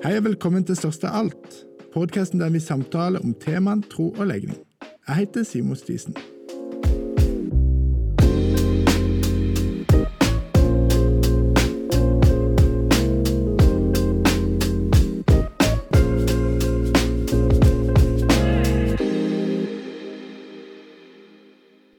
[0.00, 1.58] Hei og velkommen til Største alt,
[1.92, 4.56] podkasten der vi samtaler om temaen tro og legning.
[5.08, 6.16] Jeg heter Simon Stisen.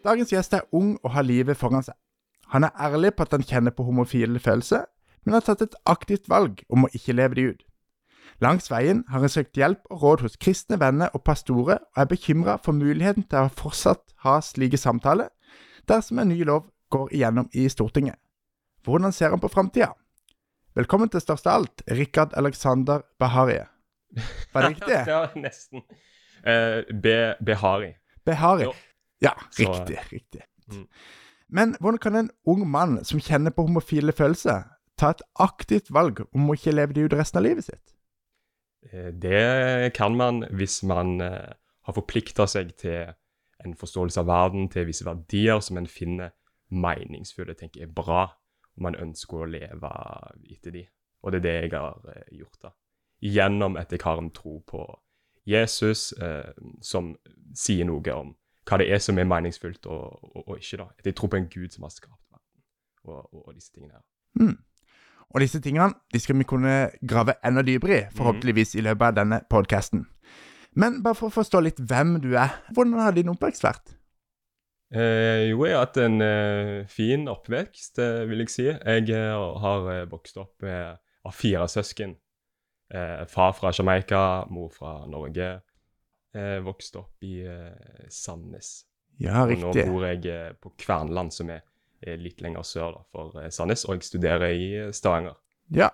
[0.01, 1.93] Dagens gjest er ung og har livet foran seg.
[2.49, 4.89] Han er ærlig på at han kjenner på homofile følelser,
[5.21, 7.67] men har tatt et aktivt valg om å ikke leve de ut.
[8.41, 12.09] Langs veien har han søkt hjelp og råd hos kristne venner og pastorer, og er
[12.09, 15.29] bekymra for muligheten til å fortsatt ha slike samtaler
[15.89, 18.17] dersom en ny lov går igjennom i Stortinget.
[18.85, 19.91] Hvordan ser han på framtida?
[20.75, 23.67] Velkommen til Største alt, Rikard Alexander Baharie.
[24.53, 24.97] Var det riktig?
[25.13, 25.83] ja, nesten.
[26.41, 27.93] Uh, Be Behari.
[28.25, 28.63] Behari.
[28.69, 28.73] Jo.
[29.21, 29.99] Ja, Så- riktig.
[30.11, 30.41] riktig.
[30.71, 30.87] Mm.
[31.49, 34.63] Men hvordan kan en ung mann som kjenner på homofile følelser,
[34.97, 37.83] ta et aktivt valg om å ikke leve det ut resten av livet sitt?
[38.89, 41.53] Eh, Det kan man hvis man eh,
[41.85, 43.13] har forplikta seg til
[43.65, 46.31] en forståelse av verden, til visse verdier som en finner
[46.71, 48.23] meningsfulle, tenker er bra,
[48.75, 49.91] og man ønsker å leve
[50.49, 50.85] etter de.
[51.21, 52.73] Og det er det jeg har eh, gjort, da.
[53.21, 54.85] Gjennom at jeg har en tro på
[55.45, 57.15] Jesus, eh, som
[57.57, 60.87] sier noe om hva det er som er meningsfullt og, og, og ikke, da.
[60.97, 62.63] At jeg tror på en Gud som har skapt verden,
[63.03, 64.05] og, og, og disse tingene her.
[64.39, 64.57] Mm.
[65.31, 66.75] Og disse tingene de skal vi kunne
[67.07, 70.05] grave enda dypere i, forhåpentligvis i løpet av denne podkasten.
[70.75, 73.95] Men bare for å forstå litt hvem du er, hvordan har din oppvekst vært?
[74.91, 78.67] Eh, jo, jeg har hatt en eh, fin oppvekst, eh, vil jeg si.
[78.67, 82.17] Jeg eh, har eh, vokst opp med av fire søsken.
[82.91, 85.51] Eh, far fra Jamaica, mor fra Norge.
[86.35, 87.43] Eh, vokst opp i
[88.11, 88.81] Sandnes.
[89.21, 91.63] Ja, Og nå bor jeg på Kvernland, som er
[92.19, 95.37] litt lenger sør da, for eh, Sandnes, og jeg studerer i eh, Stavanger.
[95.71, 95.91] Ja.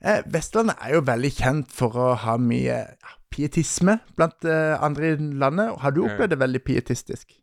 [0.00, 5.16] Eh, Vestlandet er jo veldig kjent for å ha mye ja, pietisme blant andre i
[5.18, 5.74] landet.
[5.82, 7.34] Har du opplevd det veldig pietistisk?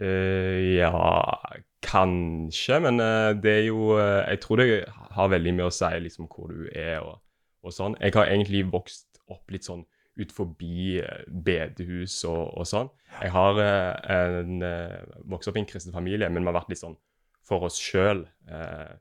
[0.00, 0.90] Eh, ja,
[1.84, 5.90] kanskje, men eh, det er jo eh, Jeg tror det har veldig mye å si
[6.00, 7.18] liksom hvor du er og,
[7.62, 7.98] og sånn.
[8.00, 9.84] Jeg har egentlig vokst opp litt sånn
[10.16, 12.88] ut forbi eh, bedehus og, og sånn.
[13.20, 14.64] Jeg har en,
[15.28, 16.96] vokst opp i en kristen familie, men vi har vært litt sånn
[17.46, 18.24] for oss sjøl.
[18.48, 18.92] Eh,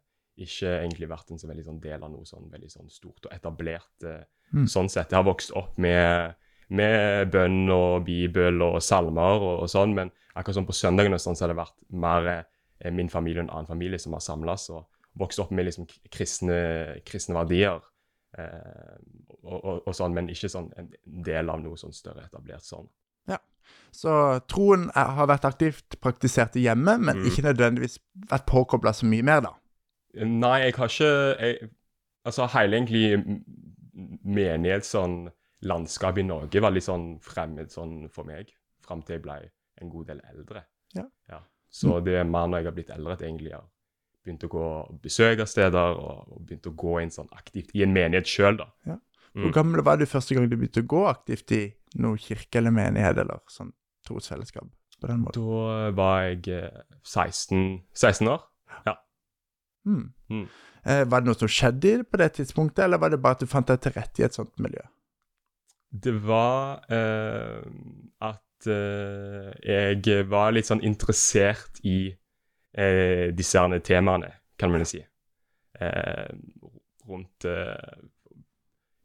[0.42, 3.34] ikke egentlig vært en så veldig sånn del av noe sånn veldig sånn stort og
[3.36, 3.92] etablert.
[4.04, 4.66] Eh, Mm.
[4.68, 5.14] Sånn sett.
[5.14, 6.34] Jeg har vokst opp med,
[6.76, 11.38] med bønn og bibel og salmer og, og sånn, men akkurat sånn på søndagene sånn,
[11.40, 14.68] så har det vært mer eh, min familie og en annen familie som har samles
[14.76, 16.60] og vokst opp med liksom kristne,
[17.08, 17.80] kristne verdier.
[18.36, 19.00] Eh,
[19.42, 22.92] og, og, og sånn, men ikke sånn en del av noe sånn større etablert sånn.
[23.92, 24.12] Så
[24.48, 27.26] troen er, har vært aktivt praktisert i hjemmet, men Mm.
[27.28, 27.98] ikke nødvendigvis
[28.30, 29.54] vært påkobla så mye mer, da.
[30.26, 31.70] Nei, jeg har ikke jeg,
[32.24, 33.20] Altså, hele egentlig
[34.24, 35.32] menighetslandskapet sånn
[35.62, 38.50] landskap i Norge var litt sånn fremmed sånn for meg,
[38.82, 39.36] fram til jeg ble
[39.82, 40.64] en god del eldre.
[41.30, 41.42] Ja.
[41.72, 43.68] Så det er mer når jeg har blitt eldre at jeg egentlig har
[44.26, 47.84] begynt å gå og besøke steder, og, og begynt å gå inn sånn aktivt i
[47.86, 48.68] en menighet sjøl, da.
[49.34, 49.54] Hvor Mm.
[49.56, 53.18] gammel var du første gang du begynte å gå aktivt i noen kirke eller menighet
[53.18, 53.72] eller sånn
[54.06, 54.68] trosfellesskap
[55.00, 55.42] på den måten?
[55.42, 58.42] Da var jeg eh, 16, 16 år.
[59.86, 60.14] Mm.
[60.30, 60.48] Mm.
[60.86, 63.48] Eh, var det noe som skjedde på det tidspunktet, eller var det bare at du
[63.50, 64.84] fant deg til rette i et sånt miljø?
[65.92, 67.64] Det var eh,
[68.22, 72.12] at eh, jeg var litt sånn interessert i
[72.78, 75.02] eh, disse temaene, kan man si.
[75.82, 76.30] Eh,
[77.10, 77.98] rundt eh,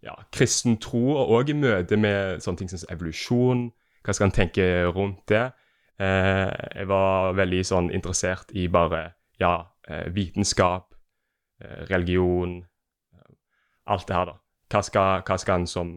[0.07, 3.69] ja, kristen tro, og òg i møte med sånne ting som evolusjon.
[4.07, 5.49] Hva skal en tenke rundt det?
[5.99, 9.55] Eh, jeg var veldig sånn interessert i bare ja,
[9.89, 10.95] eh, vitenskap,
[11.63, 12.59] eh, religion,
[13.17, 13.31] eh,
[13.93, 14.37] alt det her, da.
[14.73, 15.95] Hva skal, hva skal en som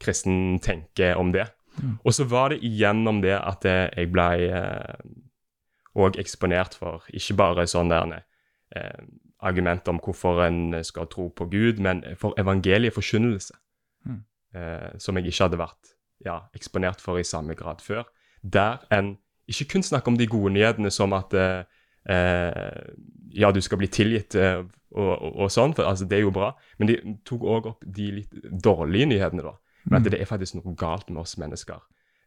[0.00, 1.48] kristen tenke om det?
[1.80, 1.98] Mm.
[2.04, 4.30] Og så var det igjennom det at eh, jeg ble
[5.98, 8.24] òg eksponert for ikke bare sånne der,
[8.76, 9.02] eh,
[9.42, 13.56] argumenter om hvorfor en skal tro på Gud, men for evangelieforkynnelse.
[14.04, 14.22] Mm.
[14.54, 15.94] Eh, som jeg ikke hadde vært
[16.26, 18.04] ja, eksponert for i samme grad før.
[18.42, 19.16] Der en
[19.50, 21.62] ikke kun snakker om de gode nyhetene som at eh,
[22.10, 22.92] eh,
[23.34, 26.34] ja, du skal bli tilgitt eh, og, og, og sånn, for altså, det er jo
[26.34, 29.54] bra, men de tok òg opp de litt dårlige nyhetene, da.
[29.86, 31.78] Men at det er faktisk noe galt med oss mennesker.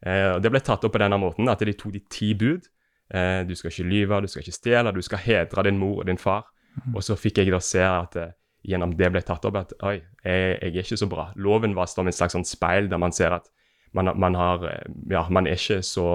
[0.03, 2.65] Eh, og Det ble tatt opp på denne måten at de tok de ti bud.
[3.13, 6.07] Eh, du skal ikke lyve, du skal ikke stjele, du skal hedre din mor og
[6.09, 6.47] din far.
[6.95, 8.33] Og så fikk jeg da se at eh,
[8.63, 11.27] gjennom det ble tatt opp at oi, jeg, jeg er ikke så bra.
[11.35, 13.49] Loven var som et slags sånn speil der man ser at
[13.93, 16.07] man, man, har, eh, ja, man er ikke så,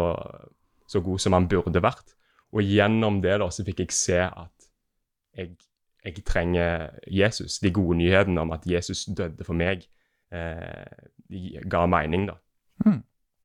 [0.89, 2.17] så god som man burde vært.
[2.57, 4.69] Og gjennom det da så fikk jeg se at
[5.39, 5.55] jeg,
[6.05, 7.61] jeg trenger Jesus.
[7.63, 9.87] De gode nyhetene om at Jesus døde for meg.
[10.33, 12.35] eh, ga mening, da.
[12.87, 13.03] Mm.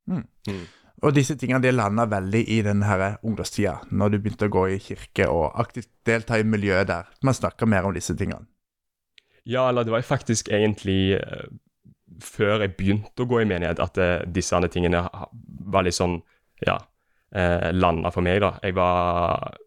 [0.08, 0.28] Mm.
[0.48, 0.64] Mm.
[1.04, 4.80] Og disse tingene de landa veldig i den ungdomstida, når du begynte å gå i
[4.80, 7.10] kirke og aktivt delta i miljøet der.
[7.22, 8.48] Man snakker mer om disse tingene.
[9.44, 11.50] Ja, eller det var faktisk egentlig eh,
[12.24, 15.04] før jeg begynte å gå i menighet, at eh, disse andre tingene
[15.74, 16.22] var litt sånn
[16.64, 16.78] Ja,
[17.36, 18.54] eh, landa for meg, da.
[18.64, 19.58] Jeg var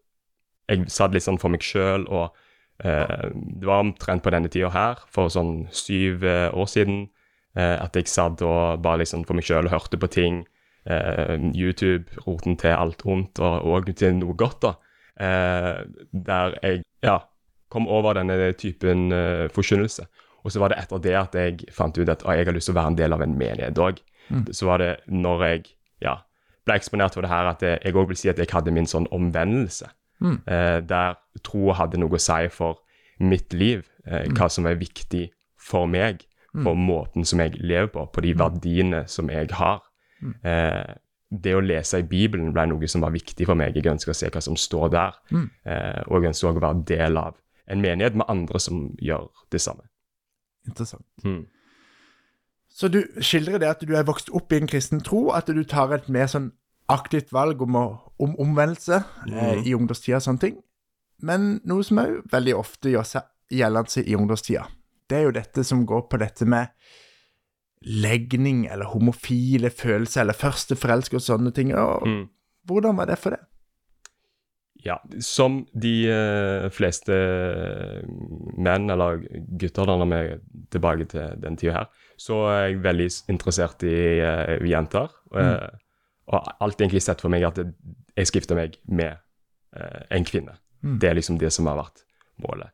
[0.67, 2.33] Jeg satt litt sånn for meg sjøl, og
[2.83, 7.05] eh, det var omtrent på denne tida her, for sånn syv eh, år siden,
[7.55, 10.41] eh, at jeg satt og bare liksom for meg sjøl og hørte på ting.
[10.87, 14.73] Eh, YouTube, roten til alt ondt, og òg til noe godt, da.
[15.19, 15.81] Eh,
[16.13, 17.17] der jeg ja,
[17.69, 20.07] kom over denne typen eh, forkynnelse.
[20.45, 22.69] Og så var det etter det at jeg fant ut at ah, jeg har lyst
[22.69, 23.99] til å være en del av en menighet òg.
[24.29, 24.45] Mm.
[24.55, 25.65] Så var det når jeg
[26.05, 26.15] ja,
[26.67, 29.09] ble eksponert for det her, at jeg òg vil si at jeg hadde min sånn
[29.11, 29.89] omvendelse.
[30.23, 30.39] Mm.
[30.47, 32.79] Eh, der tro hadde noe å si for
[33.19, 35.27] mitt liv, eh, hva som er viktig
[35.59, 36.23] for meg,
[36.63, 39.83] for måten som jeg lever på, på de verdiene som jeg har.
[40.21, 40.33] Mm.
[40.43, 40.95] Eh,
[41.43, 43.75] det å lese i Bibelen ble noe som var viktig for meg.
[43.75, 45.17] Jeg ønsker å se hva som står der.
[45.31, 45.49] Mm.
[45.65, 47.35] Eh, og jeg ønsker også å være del av
[47.67, 49.83] en menighet med andre som gjør det samme.
[50.67, 51.05] Interessant.
[51.23, 51.45] Mm.
[52.69, 55.63] Så du skildrer det at du er vokst opp i en kristen tro, at du
[55.67, 56.51] tar et mer sånn
[56.87, 57.85] aktivt valg om, å,
[58.23, 59.65] om omvendelse eh, Mhm.
[59.67, 60.57] i ungdomstida og sånne ting.
[61.19, 64.67] Men noe som òg veldig ofte gjør seg gjeldende i ungdomstida,
[65.09, 66.69] det er jo dette som går på dette med
[67.85, 71.75] legning eller homofile følelser eller første og sånne ting.
[71.75, 72.29] Og Mm.
[72.67, 73.39] Hvordan var det for deg?
[74.83, 77.15] Ja, som de uh, fleste
[78.57, 79.21] menn, eller
[79.59, 80.41] gutter, da når vi er
[80.73, 81.87] tilbake til den tida her,
[82.19, 85.09] så er jeg veldig interessert i uh, jenter.
[85.35, 85.69] eh,
[86.27, 89.15] Og alt egentlig sett for meg at jeg skal gifte meg med
[89.77, 90.57] uh, en kvinne.
[90.83, 90.99] Mm.
[90.99, 92.03] Det er liksom det som har vært
[92.43, 92.69] målet.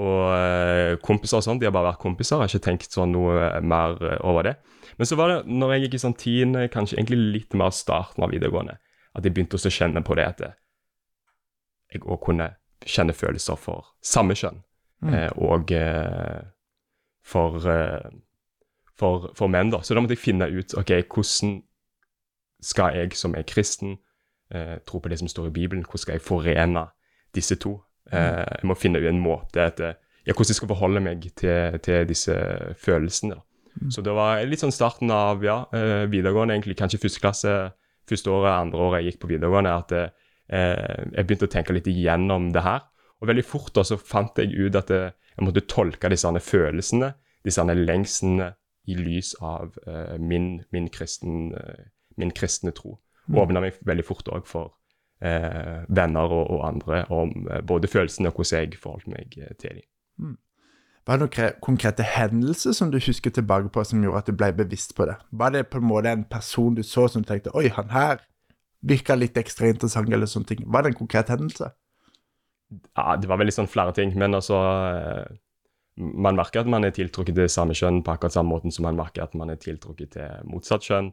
[0.00, 3.50] Og eh, kompiser og sånn, de har bare vært kompiser, har ikke tenkt sånn noe
[3.60, 4.54] mer eh, over det.
[4.96, 8.24] Men så var det, når jeg gikk i sånn tiende, kanskje egentlig litt mer starten
[8.24, 8.78] av videregående,
[9.12, 10.42] at jeg begynte også å kjenne på det at
[11.92, 12.48] jeg òg kunne
[12.88, 14.62] kjenne følelser for samme kjønn.
[15.04, 15.12] Mm.
[15.12, 16.40] Eh, og eh,
[17.22, 18.08] for, eh,
[18.98, 19.82] for, for menn, da.
[19.84, 21.60] Så da måtte jeg finne ut ok, hvordan
[22.62, 23.98] skal jeg som er kristen,
[24.54, 26.86] eh, tro på det som står i Bibelen, hvordan skal jeg forene
[27.34, 27.80] disse to?
[28.10, 29.94] Eh, jeg må finne en måte etter
[30.26, 32.34] ja, hvordan jeg skal forholde meg til, til disse
[32.78, 33.38] følelsene.
[33.38, 33.42] da.
[33.90, 37.54] Så det var litt sånn starten av ja, eh, videregående, egentlig kanskje første klasse,
[38.08, 40.08] første året, andre året jeg gikk på videregående, at eh,
[41.16, 42.84] jeg begynte å tenke litt igjennom det her.
[43.22, 47.14] Og veldig fort da så fant jeg ut at eh, jeg måtte tolke disse følelsene,
[47.46, 48.52] disse lengsene,
[48.90, 51.84] i lys av eh, min, min, kristen, eh,
[52.18, 52.96] min kristne tro.
[53.30, 54.72] Og Åpna meg veldig fort òg for
[55.22, 59.54] eh, venner og, og andre om eh, både følelsene og hvordan jeg forholdt meg eh,
[59.60, 60.36] til dem.
[61.06, 64.52] Var det noen konkrete hendelser som du husker tilbake på som gjorde at du ble
[64.54, 65.16] bevisst på det?
[65.30, 68.22] Var det på en måte en person du så som tenkte Oi, han her
[68.86, 70.62] virka litt ekstra interessant, eller sånne ting?
[70.66, 71.72] Var det en konkret hendelse?
[72.96, 75.40] Ja, det var vel litt sånn flere ting, men altså eh,
[76.00, 78.96] Man merker at man er tiltrukket til samme kjønn på akkurat samme måten som man
[78.96, 81.10] merker at man er tiltrukket til motsatt kjønn.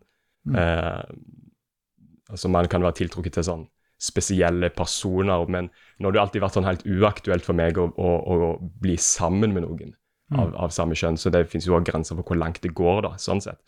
[0.48, 0.56] Mm.
[0.56, 3.66] Eh, altså Man kan være tiltrukket til sånn
[4.00, 5.68] spesielle personer, men
[6.00, 8.52] nå har det alltid vært sånn helt uaktuelt for meg å, å, å
[8.82, 9.92] bli sammen med noen
[10.38, 13.04] av, av samme kjønn, så det fins jo også grenser for hvor langt det går,
[13.08, 13.60] da, sånn sett.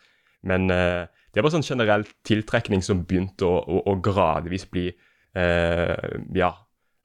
[0.48, 6.15] Men eh, det bare sånn generell tiltrekning som begynte å, å, å gradvis bli eh,
[6.38, 6.51] Ja,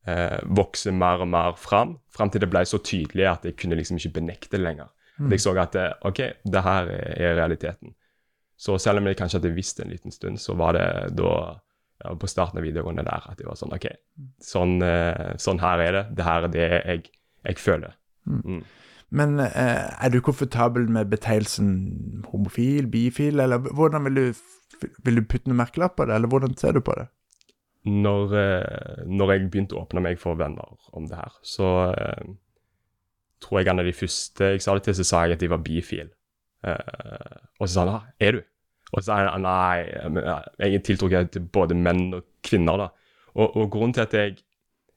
[0.09, 3.79] eh, vokse mer og mer fram, fram til det ble så tydelig at jeg kunne
[3.79, 4.91] liksom ikke benekte det lenger.
[5.17, 5.31] Mm.
[5.33, 7.95] Jeg så at OK, det her er, er realiteten.
[8.57, 11.33] Så selv om jeg kanskje hadde visst en liten stund, så var det da
[12.21, 13.87] på starten av videregående der at det var sånn OK,
[14.43, 16.05] sånn, eh, sånn her er det.
[16.19, 17.07] Det her er det jeg,
[17.49, 17.97] jeg føler.
[18.27, 18.63] Mm.
[19.17, 25.27] Men eh, er du komfortabel med betegnelsen homofil, bifil, eller hvordan vil du, vil du
[25.27, 27.07] putte noen merkelapp på det, eller hvordan ser du på det?
[27.87, 31.71] Når, eh, når jeg begynte å åpne meg for venner om det her, så
[33.43, 35.51] tror jeg en av de første jeg sa det til, så sa jeg at de
[35.53, 36.11] var bifil.
[36.67, 38.45] Eh, og så sa han ah, er du?
[38.95, 40.21] Og så er det nei,
[40.63, 42.85] jeg tiltok jeg til både menn og kvinner.
[42.85, 42.91] da.
[43.35, 44.37] Og, og grunnen til at jeg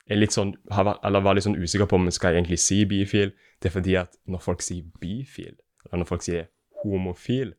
[0.10, 2.84] er litt sånn, vært, eller var litt sånn usikker på om jeg skal egentlig si
[2.90, 6.48] bifil, det er fordi at når folk sier bifil, eller når folk sier
[6.84, 7.54] homofil,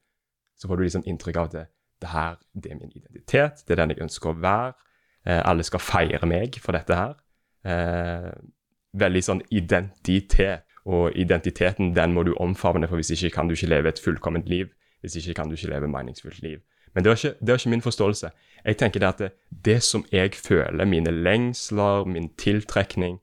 [0.59, 1.67] så får du liksom inntrykk av at det,
[2.01, 4.73] det her det er min identitet, det er den jeg ønsker å være.
[5.27, 7.15] Eh, alle skal feire meg for dette her.
[7.69, 8.33] Eh,
[8.97, 10.67] veldig sånn identitet.
[10.91, 14.49] Og identiteten den må du omfavne, for hvis ikke kan du ikke leve et fullkomment
[14.49, 14.71] liv.
[15.01, 16.59] Hvis ikke kan du ikke leve et meningsfullt liv.
[16.95, 18.31] Men det var ikke, det var ikke min forståelse.
[18.65, 19.31] Jeg tenker det at det,
[19.65, 23.21] det som jeg føler, mine lengsler, min tiltrekning,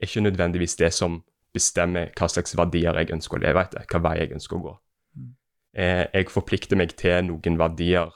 [0.00, 4.02] er ikke nødvendigvis det som bestemmer hva slags verdier jeg ønsker å leve etter, hva
[4.04, 4.74] vei jeg ønsker å gå.
[5.74, 8.12] eh, jeg forplikter meg til noen verdier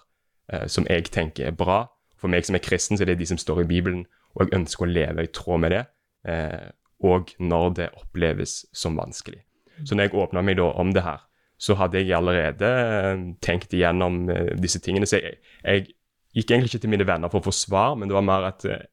[0.53, 1.87] eh, som jeg tenker er bra.
[2.17, 4.61] For meg som er kristen, så er det de som står i Bibelen, og jeg
[4.61, 5.83] ønsker å leve i tråd med det.
[6.29, 6.71] Eh,
[7.03, 9.43] og når det oppleves som vanskelig.
[9.85, 11.25] Så når jeg åpna meg da om det her,
[11.63, 15.07] så hadde jeg allerede eh, tenkt igjennom eh, disse tingene.
[15.07, 15.93] Så jeg, jeg,
[16.33, 18.65] gikk egentlig ikke til mine venner for å få svar, men det var mer at
[18.67, 18.87] eh,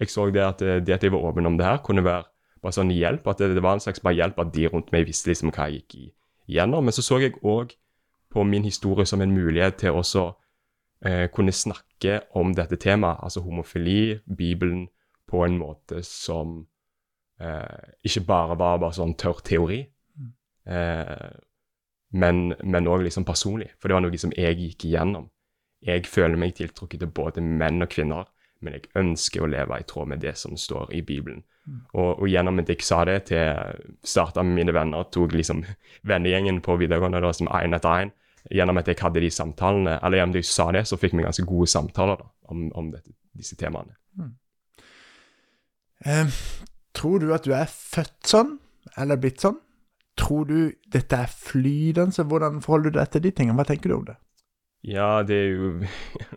[0.00, 2.26] jeg så det at det at jeg var åpen om det her, kunne være
[2.64, 3.28] bare sånn hjelp.
[3.30, 5.68] At det, det var en slags bare hjelp at de rundt meg visste liksom hva
[5.70, 5.94] jeg gikk
[6.50, 6.82] igjennom.
[6.84, 7.76] Men så så jeg òg
[8.34, 10.26] på min historie som en mulighet til også
[11.06, 14.88] eh, kunne snakke om dette temaet, altså homofili, Bibelen,
[15.30, 16.64] på en måte som
[17.40, 19.80] eh, ikke bare var bare sånn tørr teori,
[20.66, 21.30] eh,
[22.14, 23.72] men òg liksom personlig.
[23.78, 25.28] For det var noe som jeg gikk igjennom.
[25.84, 28.28] Jeg føler meg tiltrukket til både menn og kvinner,
[28.64, 31.42] men jeg ønsker å leve i tråd med det som står i Bibelen.
[31.64, 31.80] Mm.
[31.92, 35.64] Og, og, gjennom at jeg sa det til starta med mine venner, tok liksom
[36.10, 38.14] vennegjengen på videregående da, som én etter én,
[38.52, 41.24] gjennom at jeg hadde de samtalene, eller gjennom at jeg sa det, så fikk vi
[41.24, 43.96] ganske gode samtaler da, om, om dette, disse temaene.
[44.20, 44.32] Mm.
[46.04, 46.40] Eh,
[46.96, 48.58] tror du at du er født sånn,
[49.00, 49.60] eller blitt sånn?
[50.20, 50.58] Tror du
[50.92, 52.26] dette er flytende?
[52.30, 53.56] Hvordan forholder du deg til de tingene?
[53.58, 54.16] Hva tenker du om det?
[54.84, 55.70] Ja, det er jo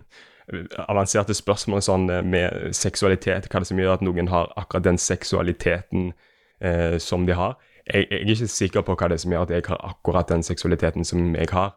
[0.87, 3.49] avanserte spørsmål sånn eh, med seksualitet.
[3.49, 6.13] Hva er det som gjør at noen har akkurat den seksualiteten
[6.63, 7.57] eh, som de har?
[7.87, 10.31] Jeg, jeg, er ikke sikker på hva det er som gjør at jeg har akkurat
[10.31, 11.75] den seksualiteten som jeg har.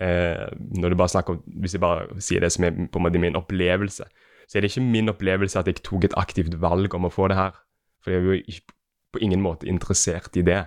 [0.00, 0.46] Eh,
[0.78, 3.36] når du bare snakker Hvis jeg bare sier det som er på en måte min
[3.36, 4.06] opplevelse,
[4.48, 7.28] så er det ikke min opplevelse at jeg tok et aktivt valg om å få
[7.28, 7.58] det her.
[8.02, 8.62] For jeg er jo
[9.12, 10.64] på ingen måte interessert i det.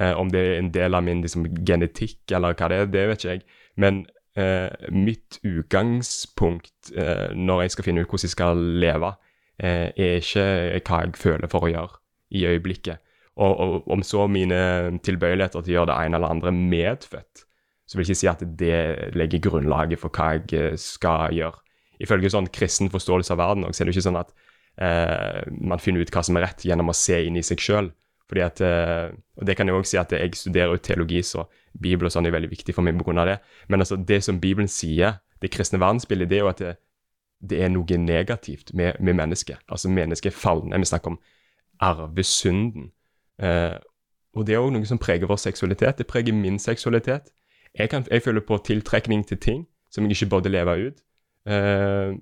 [0.00, 3.06] Eh, om det er en del av min liksom, genetikk eller hva det er, det
[3.10, 3.44] vet ikke jeg.
[3.80, 4.04] Men
[4.36, 9.14] eh, mitt utgangspunkt eh, når jeg skal finne ut hvordan jeg skal leve,
[9.62, 10.46] eh, er ikke
[10.88, 12.00] hva jeg føler for å gjøre
[12.34, 13.02] i øyeblikket.
[13.34, 14.60] Og, og om så mine
[15.02, 17.44] tilbøyeligheter til å gjøre det ene eller andre medfødt,
[17.84, 21.60] så vil jeg ikke si at det legger grunnlaget for hva jeg eh, skal gjøre.
[22.02, 24.32] Ifølge sånn kristen forståelse av verden så er det jo ikke sånn at
[24.82, 27.92] eh, man finner ut hva som er rett gjennom å se inn i seg sjøl.
[28.28, 31.44] Fordi at, eh, og det kan jeg også si at jeg studerer jo teologi, så
[31.74, 33.24] Bibelen og sånn er veldig viktig for meg pga.
[33.24, 33.38] det.
[33.68, 36.76] Men altså, det som Bibelen sier, det kristne verdensbildet, det er jo at det,
[37.50, 39.58] det er noe negativt med, med mennesket.
[39.68, 40.78] Altså mennesket er falne.
[40.78, 41.18] Vi snakker om
[41.80, 42.90] arvesynden.
[43.42, 43.76] Eh,
[44.34, 45.98] og det er òg noe som preger vår seksualitet.
[45.98, 47.30] Det preger min seksualitet.
[47.74, 51.02] Jeg, kan, jeg, føler på tiltrekning til ting som jeg ikke burde leve ut.
[51.46, 52.14] Eh,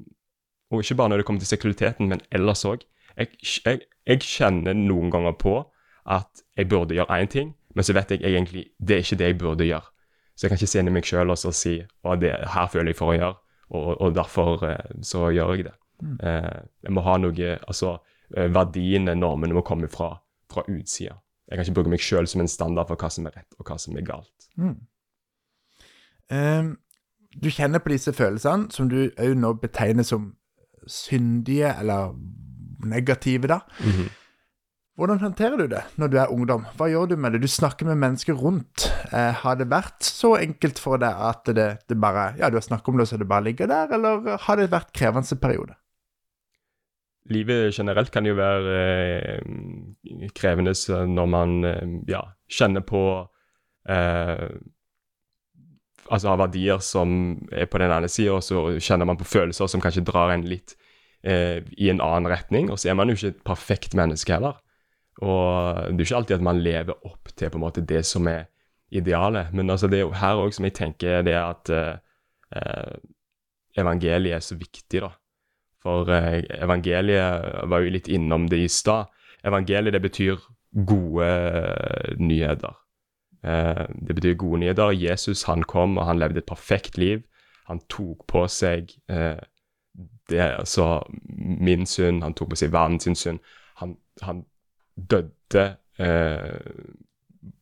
[0.73, 2.85] og ikke bare når det kommer til seksualiteten, men ellers òg.
[3.17, 3.29] Jeg,
[3.65, 5.59] jeg, jeg, kjenner noen ganger på
[6.07, 9.27] at jeg burde gjøre én ting, men så vet jeg egentlig det er ikke det
[9.27, 9.89] jeg burde gjøre.
[10.35, 12.93] Så jeg kan ikke se inn i meg sjøl og si at det her føler
[12.93, 13.35] jeg for å gjøre,
[13.71, 15.75] og, og derfor uh, så gjør jeg det.
[16.03, 16.17] Mm.
[16.23, 17.97] Uh, jeg må ha noe Altså,
[18.33, 20.15] verdiene, normene, må komme fra,
[20.51, 21.19] fra utsida.
[21.49, 23.69] Jeg kan ikke bruke meg sjøl som en standard for hva som er rett, og
[23.69, 24.47] hva som er galt.
[24.57, 24.79] Mm.
[26.33, 26.71] Um,
[27.43, 30.31] du kjenner på disse følelsene, som du òg nå betegner som
[30.89, 32.17] syndige eller
[32.85, 33.61] negative, da.
[33.81, 34.09] Mm -hmm.
[35.01, 36.67] Hvordan håndterer du det når du er ungdom?
[36.77, 37.41] Hva gjør du med det?
[37.41, 38.91] Du snakker med mennesker rundt.
[39.09, 42.67] Eh, har det vært så enkelt for deg at det, det, bare Ja, du har
[42.67, 45.79] snakket om det, så det bare ligger der, eller har det vært krevende periode?
[47.33, 50.75] Livet generelt kan jo være eh, krevende
[51.09, 52.21] når man eh, ja,
[52.51, 53.03] kjenner på
[53.89, 54.49] eh,
[56.13, 59.71] altså har verdier som er på den ene sida, og så kjenner man på følelser
[59.71, 60.77] som kanskje drar en litt
[61.25, 62.69] eh, i en annen retning.
[62.69, 64.61] Og så er man jo ikke et perfekt menneske heller.
[65.23, 68.27] Og det er ikke alltid at man lever opp til på en måte det som
[68.31, 68.49] er
[68.93, 69.53] idealet.
[69.55, 71.97] Men altså, det er jo her òg som jeg tenker det at eh,
[72.59, 72.97] eh,
[73.79, 75.13] evangeliet er så viktig, da.
[75.83, 79.11] For eh, evangeliet var jo litt innom det i stad.
[79.47, 80.43] Evangeliet det betyr
[80.87, 81.31] gode
[82.19, 82.77] nyheter.
[83.45, 84.93] Eh, det betyr gode nyheter.
[84.97, 87.23] Jesus han kom, og han levde et perfekt liv.
[87.71, 89.39] Han tok på seg eh,
[90.31, 91.03] det, altså
[91.61, 93.43] min synd, han tok på seg verden sin synd.
[93.81, 94.45] Han, han
[94.97, 95.65] døde
[95.99, 96.61] eh,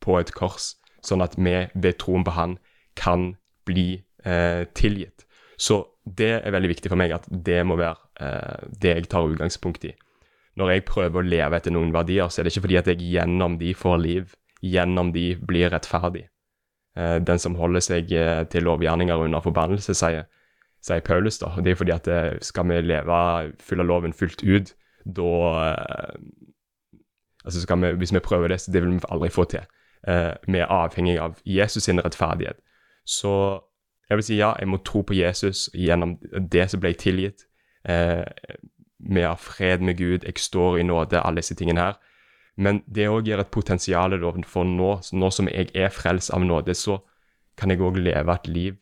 [0.00, 2.56] på et kors, sånn at vi ved troen på han
[2.98, 3.34] kan
[3.68, 5.26] bli eh, tilgitt.
[5.60, 9.30] Så det er veldig viktig for meg at det må være eh, det jeg tar
[9.30, 9.94] utgangspunkt i.
[10.58, 13.06] Når jeg prøver å leve etter noen verdier, så er det ikke fordi at jeg
[13.14, 14.34] gjennom de får liv,
[14.66, 16.26] gjennom de blir rettferdig.
[16.98, 18.10] Den som holder seg
[18.50, 20.26] til lovgjerninger under forbannelse, sier,
[20.84, 21.38] sier Paulus.
[21.40, 21.52] da.
[21.62, 22.10] Det er fordi at
[22.44, 23.20] skal vi leve
[23.62, 24.74] fylle loven fullt ut,
[25.06, 25.30] da
[27.44, 29.60] altså vi, Hvis vi prøver det, så det vil vi aldri få til.
[30.48, 32.56] Vi er avhengig av Jesus sin rettferdighet.
[33.06, 33.60] Så
[34.10, 36.18] jeg vil si ja, jeg må tro på Jesus gjennom
[36.52, 37.46] det som ble tilgitt.
[39.00, 41.98] Vi har fred med Gud, jeg står i nåde, alle disse tingene her.
[42.56, 44.12] Men det òg gir et potensial
[44.44, 46.98] for nå, nå som jeg er frelst av nåde, så
[47.56, 48.76] kan jeg òg leve et liv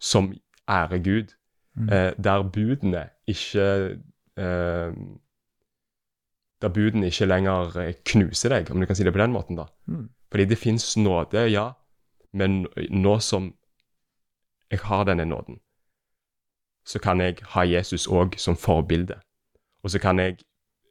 [0.00, 0.34] som
[0.68, 1.36] ærer Gud,
[1.76, 1.88] Mm.
[1.92, 3.98] eh, der budene ikke
[4.38, 4.92] eh,
[6.62, 9.56] Der buden ikke lenger eh, knuser deg, om du kan si det på den måten.
[9.56, 9.66] da.
[9.86, 10.08] Mm.
[10.30, 11.72] Fordi det fins nåde, ja,
[12.32, 13.52] men nå som
[14.70, 15.60] jeg har denne nåden,
[16.86, 19.18] så kan jeg ha Jesus òg som forbilde.
[19.82, 20.38] Og så kan jeg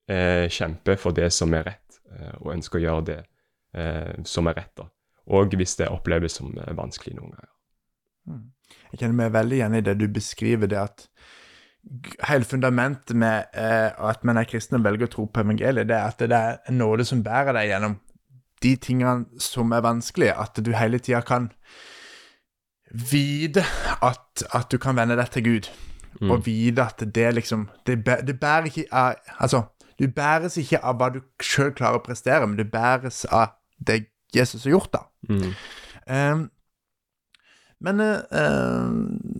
[0.10, 3.20] eh, kjempe for det som er rett, eh, og ønske å gjøre det
[3.76, 4.74] eh, som er rett.
[4.78, 4.90] da.
[5.26, 7.52] Og hvis det oppleves som eh, vanskelig noen ganger.
[8.26, 8.44] Mm.
[8.92, 11.08] Jeg kjenner meg veldig igjen i det du beskriver, det at
[12.28, 15.96] hele fundamentet med eh, at man er kristen og velger å tro på evangeliet, det
[15.96, 18.00] er at det er en nåde som bærer deg gjennom
[18.64, 20.34] de tingene som er vanskelige.
[20.42, 21.52] At du hele tida kan
[23.12, 23.64] vite
[24.02, 25.72] at, at du kan vende deg til Gud,
[26.22, 26.32] Mm.
[26.32, 29.62] og vite at det liksom Det, det bærer ikke av Altså,
[30.00, 34.06] du bæres ikke av hva du sjøl klarer å prestere, men du bæres av det
[34.36, 35.02] Jesus har gjort, da.
[35.30, 35.52] Mm.
[36.08, 36.50] Um,
[37.82, 38.90] men eh,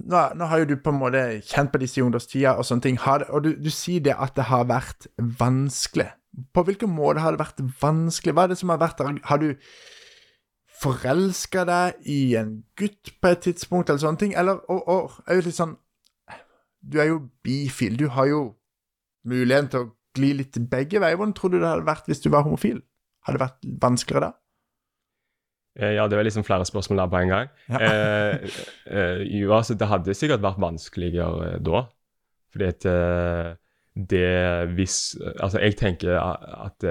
[0.06, 2.86] nå, nå har jo du på en måte kjent på disse i ungdomstida og sånne
[2.86, 6.12] ting, har og du, du sier det at det har vært vanskelig.
[6.54, 8.36] På hvilken måte har det vært vanskelig?
[8.36, 9.20] Hva er det som har vært der?
[9.30, 9.54] Har du
[10.82, 14.36] forelska deg i en gutt på et tidspunkt, eller sånne ting?
[14.38, 15.78] Eller, og, og er jo litt sånn
[16.86, 17.96] Du er jo bifil.
[17.98, 18.42] Du har jo
[19.26, 21.18] muligheten til å gli litt begge veier.
[21.18, 22.84] Hvordan tror du det hadde vært hvis du var homofil?
[23.26, 24.45] Hadde det vært vanskeligere da?
[25.80, 27.50] Eh, Ja, det var liksom flere spørsmål der på en gang.
[27.70, 27.80] Ja.
[27.82, 28.50] Eh,
[28.88, 31.86] eh, jo, altså, det hadde sikkert vært vanskeligere eh, da.
[32.54, 33.54] Fordi at eh,
[33.96, 34.28] det
[34.76, 36.84] hvis Altså, jeg tenker at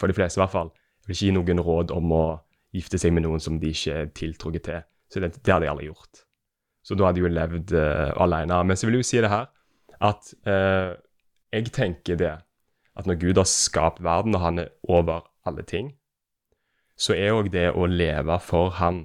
[0.00, 2.24] for de fleste i hvert fall Jeg vil ikke gi noen råd om å
[2.74, 4.80] gifte seg med noen som de ikke er tiltrukket til.
[5.08, 6.24] Så det, det hadde jeg aldri gjort.
[6.82, 8.58] Så da hadde jeg jo levd uh, alene.
[8.66, 9.46] Men så vil jeg jo si det her
[10.04, 10.34] at
[11.52, 12.34] jeg tenker det
[12.98, 15.94] at når Gud har skapt verden, og han er over alle ting,
[16.98, 19.04] så er òg det å leve for Han,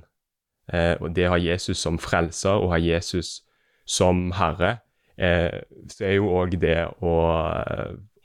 [0.73, 3.43] eh, og det å ha Jesus som frelser og ha Jesus
[3.85, 4.79] som herre,
[5.17, 7.15] eh, så er jo òg det å,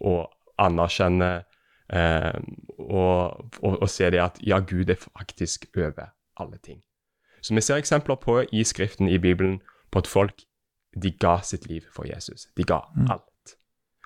[0.00, 0.14] å
[0.58, 1.30] anerkjenne
[1.92, 2.40] eh,
[2.78, 6.80] og, og, og se det at ja, Gud er faktisk over alle ting.
[7.42, 9.60] Så vi ser eksempler på i Skriften, i Bibelen,
[9.92, 10.42] på at folk
[10.96, 12.48] de ga sitt liv for Jesus.
[12.56, 13.10] De ga Mm.
[13.10, 13.24] alt.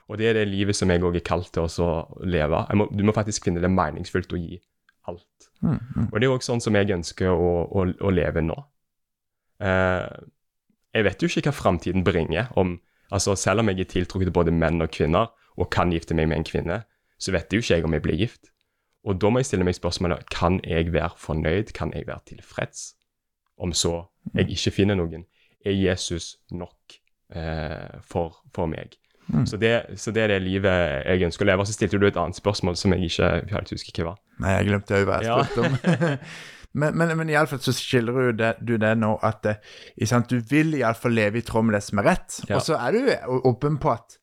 [0.09, 1.93] Og det er det livet som jeg òg er kalt til å
[2.25, 2.67] leve.
[2.77, 4.59] Må, du må faktisk finne det meningsfullt å gi
[5.11, 5.49] alt.
[5.61, 6.07] Mm, mm.
[6.11, 8.57] Og det er òg sånn som jeg ønsker å, å, å leve nå.
[9.63, 10.07] Eh,
[10.93, 12.51] jeg vet jo ikke hva framtiden bringer.
[12.59, 12.77] Om,
[13.15, 16.31] altså selv om jeg er tiltrukket til både menn og kvinner, og kan gifte meg
[16.31, 16.79] med en kvinne,
[17.21, 18.51] så vet jo ikke jeg om jeg blir gift.
[19.05, 22.93] Og da må jeg stille meg spørsmålet kan jeg være fornøyd, kan jeg være tilfreds?
[23.59, 24.05] Om så
[24.37, 25.27] jeg ikke finner noen,
[25.67, 26.97] er Jesus nok
[27.35, 28.97] eh, for, for meg?
[29.29, 29.47] Mm.
[29.47, 30.73] Så, det, så det er det livet
[31.07, 31.65] jeg ønsker å leve.
[31.65, 34.23] Og så stilte du et annet spørsmål som jeg ikke helt husker hva var.
[34.43, 35.77] Nei, jeg glemte jo hva jeg spurte om.
[36.81, 39.47] men, men, men iallfall så skiller du det, du det nå at
[40.09, 42.41] sant, du vil iallfall leve i tråd med det som er rett.
[42.49, 42.59] Ja.
[42.59, 44.19] Og så er du åpen på at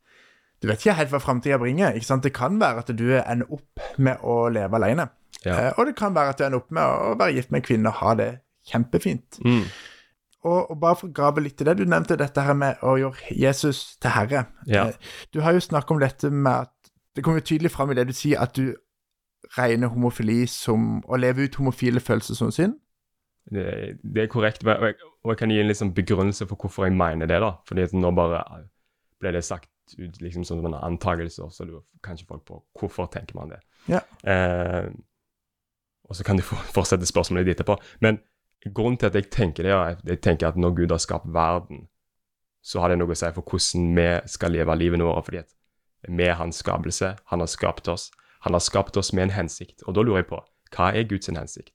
[0.60, 1.96] du vet ikke helt hva framtida bringer.
[1.96, 2.26] ikke sant?
[2.26, 5.06] Det kan være at du ender opp med å leve alene.
[5.46, 5.54] Ja.
[5.56, 7.68] Eh, og det kan være at du ender opp med å være gift med en
[7.70, 8.28] kvinne og ha det
[8.68, 9.40] kjempefint.
[9.46, 9.64] Mm.
[10.44, 12.98] Og, og bare for å grave litt i det, du nevnte dette her med å
[13.00, 14.46] gjøre Jesus til herre.
[14.68, 14.90] Ja.
[14.90, 16.76] Eh, Du har jo snakket om dette med at
[17.16, 18.76] Det kommer jo tydelig fram i det du sier, at du
[19.58, 22.78] regner homofili som å leve ut homofile følelser som synd.
[23.50, 24.64] Det, det er korrekt.
[24.66, 27.42] Og jeg, og jeg kan gi en liksom begrunnelse for hvorfor jeg mener det.
[27.42, 27.56] da.
[27.68, 28.44] Fordi at nå bare
[29.20, 33.40] ble det sagt ut liksom som en antakelse, så lurer kanskje folk på hvorfor tenker
[33.40, 33.62] man det.
[33.90, 34.04] Ja.
[34.24, 34.92] Eh,
[36.10, 36.44] og så kan du
[36.76, 37.80] fortsette spørsmålet ditt etterpå.
[38.06, 38.22] Men
[38.76, 41.34] grunnen til at jeg tenker det, er at jeg tenker at når Gud har skapt
[41.34, 41.88] verden,
[42.62, 45.26] så har det noe å si for hvordan vi skal leve livet vårt.
[45.26, 45.56] fordi at
[46.08, 47.16] vi er hans skapelse.
[47.26, 48.10] Han har skapt oss.
[48.46, 49.84] Han har skapt oss med en hensikt.
[49.88, 50.40] Og da lurer jeg på,
[50.76, 51.74] hva er Guds hensikt?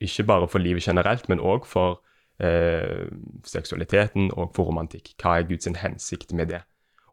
[0.00, 2.02] Ikke bare for livet generelt, men òg for
[2.42, 3.08] eh,
[3.46, 5.14] seksualiteten og for romantikk.
[5.22, 6.62] Hva er Guds hensikt med det?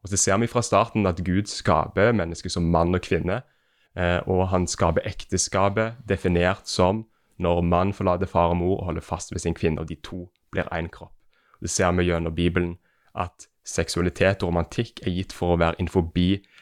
[0.01, 3.41] Og så ser vi fra starten at Gud skaper mennesker som mann og kvinne,
[3.95, 7.05] eh, og han skaper ekteskapet definert som
[7.41, 10.27] når mann forlater far og mor og holder fast ved sin kvinne, og de to
[10.51, 11.13] blir én kropp.
[11.61, 12.77] Det ser vi gjennom Bibelen
[13.15, 16.09] at seksualitet og romantikk er gitt for å være innenfor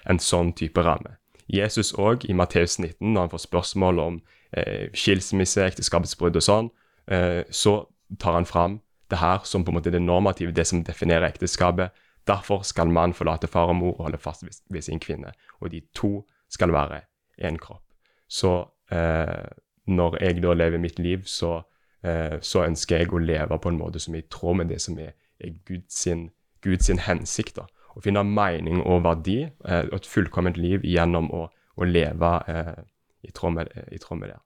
[0.09, 1.15] en sånn type ramme.
[1.49, 4.21] Jesus òg, i Matteus 19, når han får spørsmål om
[4.57, 6.69] eh, skilsmisse, ekteskapets brudd og sånn,
[7.12, 7.81] eh, så
[8.21, 11.89] tar han fram det her som på en måte det normative, det som definerer ekteskapet.
[12.27, 15.33] Derfor skal mann forlate far og mor og holde fast ved sin kvinne.
[15.62, 17.01] Og de to skal være
[17.41, 17.83] én kropp.
[18.29, 19.49] Så eh,
[19.88, 21.62] når jeg da lever mitt liv, så,
[22.03, 24.81] eh, så ønsker jeg å leve på en måte som er i tråd med det
[24.81, 26.29] som er, er Guds, sin,
[26.62, 27.55] Guds sin hensikt.
[27.55, 27.65] da.
[27.95, 31.47] Å finne mening og verdi, eh, og et fullkomment liv gjennom å,
[31.78, 32.75] å leve eh,
[33.23, 34.39] i, tråd med, i tråd med det.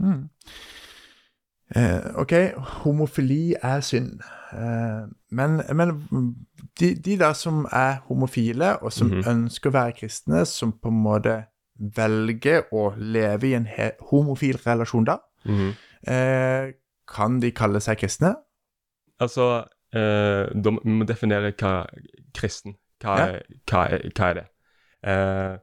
[0.00, 0.28] Mm.
[1.76, 2.32] Eh, ok,
[2.82, 4.20] homofili er synd.
[4.52, 5.92] Eh, men men
[6.80, 9.22] de, de der som er homofile, og som Mhm.
[9.28, 11.44] ønsker å være kristne, som på en måte
[11.78, 15.72] velger å leve i en he homofil relasjon da, Mhm.
[16.06, 16.72] eh,
[17.08, 18.34] kan de kalle seg kristne?
[19.20, 21.86] Altså, eh, da må vi må definere hva
[22.34, 23.36] kristen Hva, er,
[23.70, 24.46] hva, er, hva er det?
[25.10, 25.54] Eh,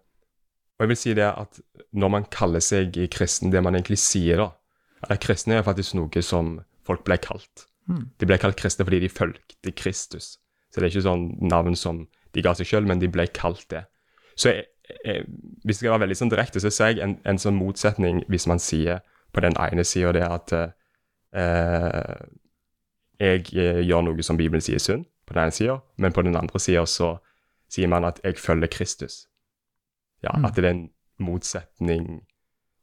[0.78, 1.60] og jeg vil si det at
[1.98, 4.52] når man kaller seg kristen, det man egentlig sier da
[5.06, 7.68] eller Kristne er faktisk noe som folk ble kalt.
[7.88, 8.10] Hmm.
[8.20, 10.38] De ble kalt kristne fordi de fulgte Kristus.
[10.72, 13.68] Så det er ikke sånn navn som de ga seg sjøl, men de ble kalt
[13.72, 13.86] det.
[14.38, 14.66] Så jeg,
[15.06, 15.28] jeg,
[15.64, 18.48] hvis jeg skal være veldig sånn direkte, så ser jeg en, en sånn motsetning hvis
[18.50, 19.04] man sier
[19.36, 22.18] på den ene sida det at eh,
[23.22, 26.24] jeg eh, gjør noe som Bibelen sier er synd, på den ene sida, men på
[26.26, 27.16] den andre sida så
[27.70, 29.28] sier man at jeg følger Kristus.
[30.24, 30.46] Ja, Mm.
[30.46, 32.22] At det er en motsetning,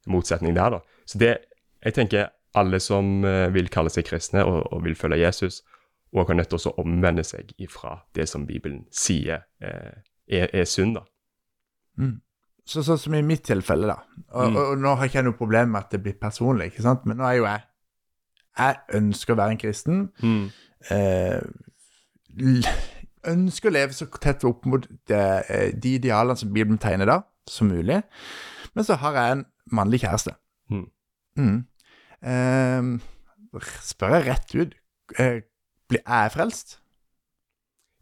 [0.06, 0.78] motsetning der, da.
[1.06, 1.38] Så det,
[1.84, 5.62] jeg tenker alle som eh, vil kalle seg kristne og, og vil følge Jesus,
[6.14, 9.96] og er nødt til å omvende seg ifra det som Bibelen sier eh,
[10.30, 11.02] er, er synd, da.
[11.98, 12.20] Mm.
[12.64, 13.98] Så, sånn som i mitt tilfelle, da.
[14.32, 14.56] Og, Mm.
[14.56, 17.04] og, og nå har ikke jeg noe problem med at det blir personlig, ikke sant?
[17.06, 17.60] men nå er jo jeg
[18.56, 19.96] Jeg ønsker å være en kristen.
[20.90, 21.40] Eh,
[22.38, 22.68] l-
[23.30, 27.20] ønsker å leve så tett opp mot det, eh, de idealene som Bibelen tegner da,
[27.48, 28.02] som mulig.
[28.74, 30.36] Men så har jeg en mannlig kjæreste.
[30.70, 30.86] Mm.
[31.38, 31.58] Mm.
[32.24, 34.80] Eh, spør jeg rett ut
[35.18, 35.42] eh,
[35.88, 36.78] blir jeg frelst?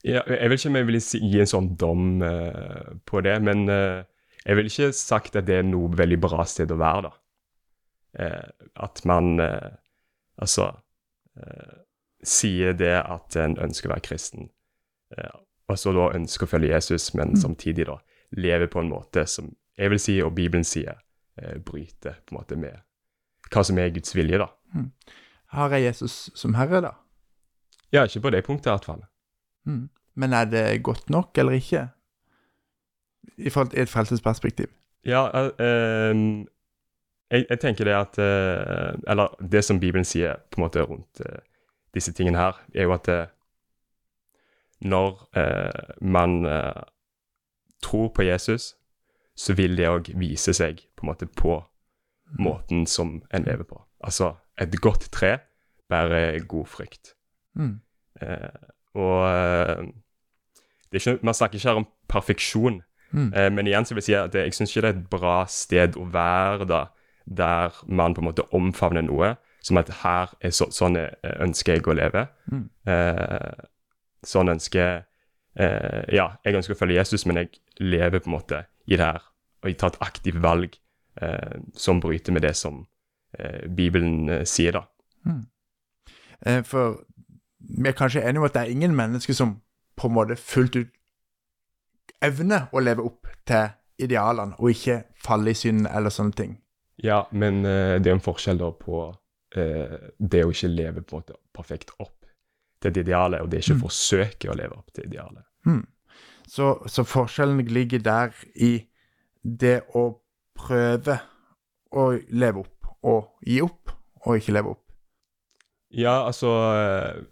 [0.04, 3.68] Ja, jeg vil ikke om jeg vil gi en sånn dom eh, på det, men
[3.70, 4.02] eh,
[4.42, 7.12] jeg vil ikke sagt at det er noe veldig bra sted å være, da.
[8.22, 8.48] Eh,
[8.82, 9.70] at man eh,
[10.42, 10.72] altså
[11.38, 11.78] eh,
[12.26, 14.61] sier det at en ønsker å være kristen, eh,
[15.68, 17.36] og så da ønsker å følge Jesus, men Mm.
[17.36, 17.96] samtidig da
[18.36, 20.94] leve på en måte som jeg vil si, og Bibelen sier,
[21.38, 22.80] eh, bryter på en måte med
[23.50, 24.46] hva som er Guds vilje, da.
[25.52, 26.90] Har jeg Jesus som herre, da?
[27.92, 29.02] Ja, ikke på det punktet i hvert fall.
[29.66, 29.88] Mm.
[30.16, 31.88] Men er det godt nok eller ikke?
[33.38, 34.66] I forhold til et frelsesperspektiv.
[35.04, 35.50] Ja, eh,
[36.10, 36.46] ehm,
[37.30, 41.20] jeg, jeg tenker det at eh, Eller det som Bibelen sier på en måte rundt
[41.20, 41.40] eh,
[41.94, 43.26] disse tingene her, er jo at eh,
[44.82, 46.82] når eh, man eh,
[47.82, 48.74] tror på Jesus,
[49.36, 51.60] så vil det òg vise seg på måte på
[52.38, 53.80] måten som en lever på.
[54.04, 55.38] Altså, et godt tre
[55.88, 57.14] bærer god frykt.
[57.54, 57.80] Mm.
[58.20, 59.90] Eh, og eh,
[60.92, 63.32] det er ikke, Man snakker ikke her om perfeksjon, Mm.
[63.34, 65.08] Eh, men igjen så vil jeg si at det, jeg syns ikke det er et
[65.12, 66.82] bra sted å være da,
[67.26, 71.12] der man på en måte omfavner noe som at her er så, sånn jeg
[71.44, 72.24] ønsker jeg å leve.
[72.50, 72.64] Mm.
[72.88, 73.66] Eh,
[74.26, 75.04] sånn ønsker
[75.58, 79.04] eh, Ja, jeg ønsker å følge Jesus, men jeg lever på en måte i det
[79.04, 79.22] her,
[79.62, 80.78] og jeg tar et aktivt valg
[81.20, 82.84] eh, som bryter med det som
[83.38, 84.86] eh, Bibelen eh, sier, da.
[85.26, 85.44] Mm.
[86.66, 86.96] For
[87.62, 89.60] vi er kanskje enige om at det er ingen mennesker som
[89.94, 90.90] på en måte fullt ut
[92.22, 93.70] evner å leve opp til
[94.02, 96.56] idealene, og ikke falle i synd eller sånne ting.
[97.02, 99.04] Ja, men eh, det er en forskjell da på
[99.56, 102.21] eh, det å ikke leve på en måte perfekt opp
[102.82, 105.44] til det idealet, og det er ikke å forsøke å leve opp til idealet.
[105.66, 105.82] Mm.
[106.48, 108.72] Så, så forskjellen ligger der i
[109.42, 110.06] det å
[110.58, 111.18] prøve
[111.92, 113.92] å leve opp, og gi opp,
[114.26, 114.78] og ikke leve opp.
[115.92, 116.48] Ja, altså,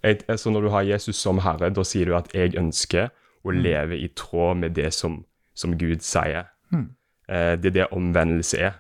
[0.05, 3.09] jeg, altså Når du har Jesus som herre, da sier du at 'jeg ønsker
[3.45, 3.63] å Mm.
[3.63, 6.45] leve i tråd med det som, som Gud sier'.
[6.73, 6.91] Mm.
[7.29, 8.73] Eh, det er det omvendelse er.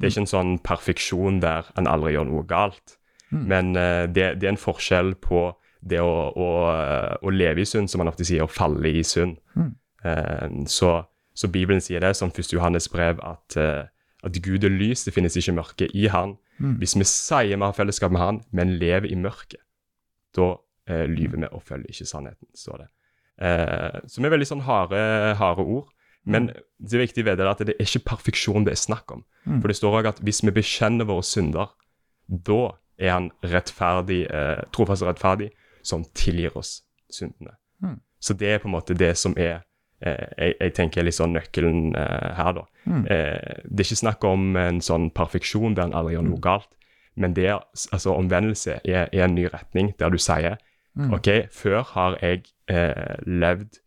[0.00, 2.96] Det er ikke en sånn perfeksjon der en aldri gjør noe galt.
[3.30, 3.44] Mm.
[3.46, 7.68] Men eh, det, det er en forskjell på det å, å, eh, å leve i
[7.68, 9.38] synd, som man ofte sier, å falle i synd.
[9.56, 9.72] Mm.
[10.04, 10.92] Eh, så,
[11.36, 12.52] så Bibelen sier det, som 1.
[12.56, 13.86] Johannes brev, at, eh,
[14.26, 16.36] at Gud er lys, det finnes ikke mørke i Han.
[16.60, 16.76] Mm.
[16.82, 19.62] Hvis vi sier vi har fellesskap med Han, men lever i mørket,
[20.36, 20.52] da
[20.90, 22.90] eh, lyver vi og følger ikke sannheten, står det.
[23.40, 25.00] Eh, som er veldig sånn harde,
[25.40, 25.88] harde ord.
[26.28, 29.22] Men det er viktig å vite at det er ikke perfeksjon det er snakk om.
[29.46, 29.60] Mm.
[29.62, 31.72] For det står òg at hvis vi bekjenner våre synder,
[32.28, 32.60] da
[33.00, 35.48] er han rettferdig, eh, trofast og rettferdig,
[35.82, 37.56] som tilgir oss syndene.
[37.82, 37.98] Mm.
[38.20, 39.62] Så det er på en måte det som er
[40.04, 42.66] eh, jeg, jeg tenker litt sånn nøkkelen eh, her, da.
[42.84, 43.04] Mm.
[43.06, 46.70] Eh, det er ikke snakk om en sånn perfeksjon der en aldri gjør noe galt,
[47.20, 47.62] men det er,
[47.92, 50.60] altså omvendelse er, er en ny retning der du sier
[50.94, 51.12] Mm.
[51.14, 53.78] OK, før har jeg eh, levd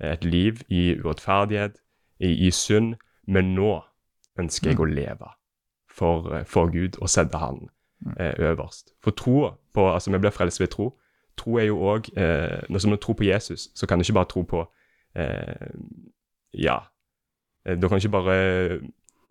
[0.00, 1.78] et liv i urettferdighet,
[2.20, 2.94] i, i synd,
[3.26, 3.80] men nå
[4.38, 5.32] ønsker jeg å leve
[5.90, 7.66] for, eh, for Gud og sette Han
[8.16, 8.94] eh, øverst.
[9.02, 10.92] For tro på Altså, vi blir frelst ved tro.
[11.42, 14.30] Tro er jo òg eh, Når du tror på Jesus, så kan du ikke bare
[14.30, 14.62] tro på
[15.18, 15.74] eh,
[16.54, 16.78] Ja.
[17.66, 18.36] Eh, Da kan du ikke bare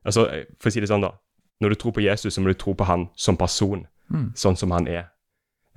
[0.04, 0.28] Altså,
[0.60, 1.12] for å si det sånn, da.
[1.62, 3.86] Når du tror på Jesus, så må du tro på han som person.
[4.12, 4.32] Mm.
[4.36, 5.06] sånn som han er.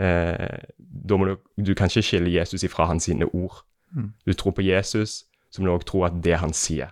[0.03, 3.61] Eh, da må du, du kan ikke skille Jesus ifra hans sine ord.
[3.95, 4.09] Mm.
[4.27, 5.21] Du tror på Jesus,
[5.53, 6.91] så må du også tro at det han sier,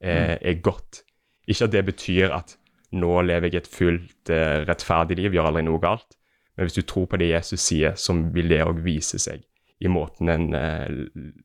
[0.00, 1.02] er, er godt.
[1.48, 2.54] Ikke at det betyr at
[2.96, 6.16] nå lever jeg et fullt eh, rettferdig liv, gjør aldri noe galt.
[6.58, 9.44] Men hvis du tror på det Jesus sier, så vil det òg vise seg
[9.78, 10.88] i måten en eh,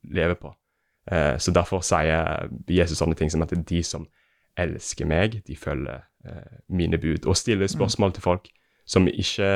[0.09, 0.49] lever på.
[1.11, 4.07] Eh, så derfor sier Jesus sånne ting som at de som
[4.57, 7.27] elsker meg, de følger eh, mine bud.
[7.29, 8.49] Og stiller spørsmål til folk
[8.89, 9.51] som ikke,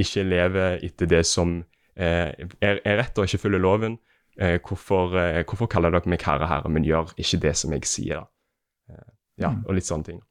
[0.00, 1.58] ikke lever etter det som
[1.98, 3.98] er, er rett og ikke følger loven.
[4.38, 8.22] Hvorfor, hvorfor kaller dere meg herre, herre, men gjør ikke det som jeg sier?
[8.22, 9.02] da?
[9.42, 10.22] Ja, og litt sånne ting.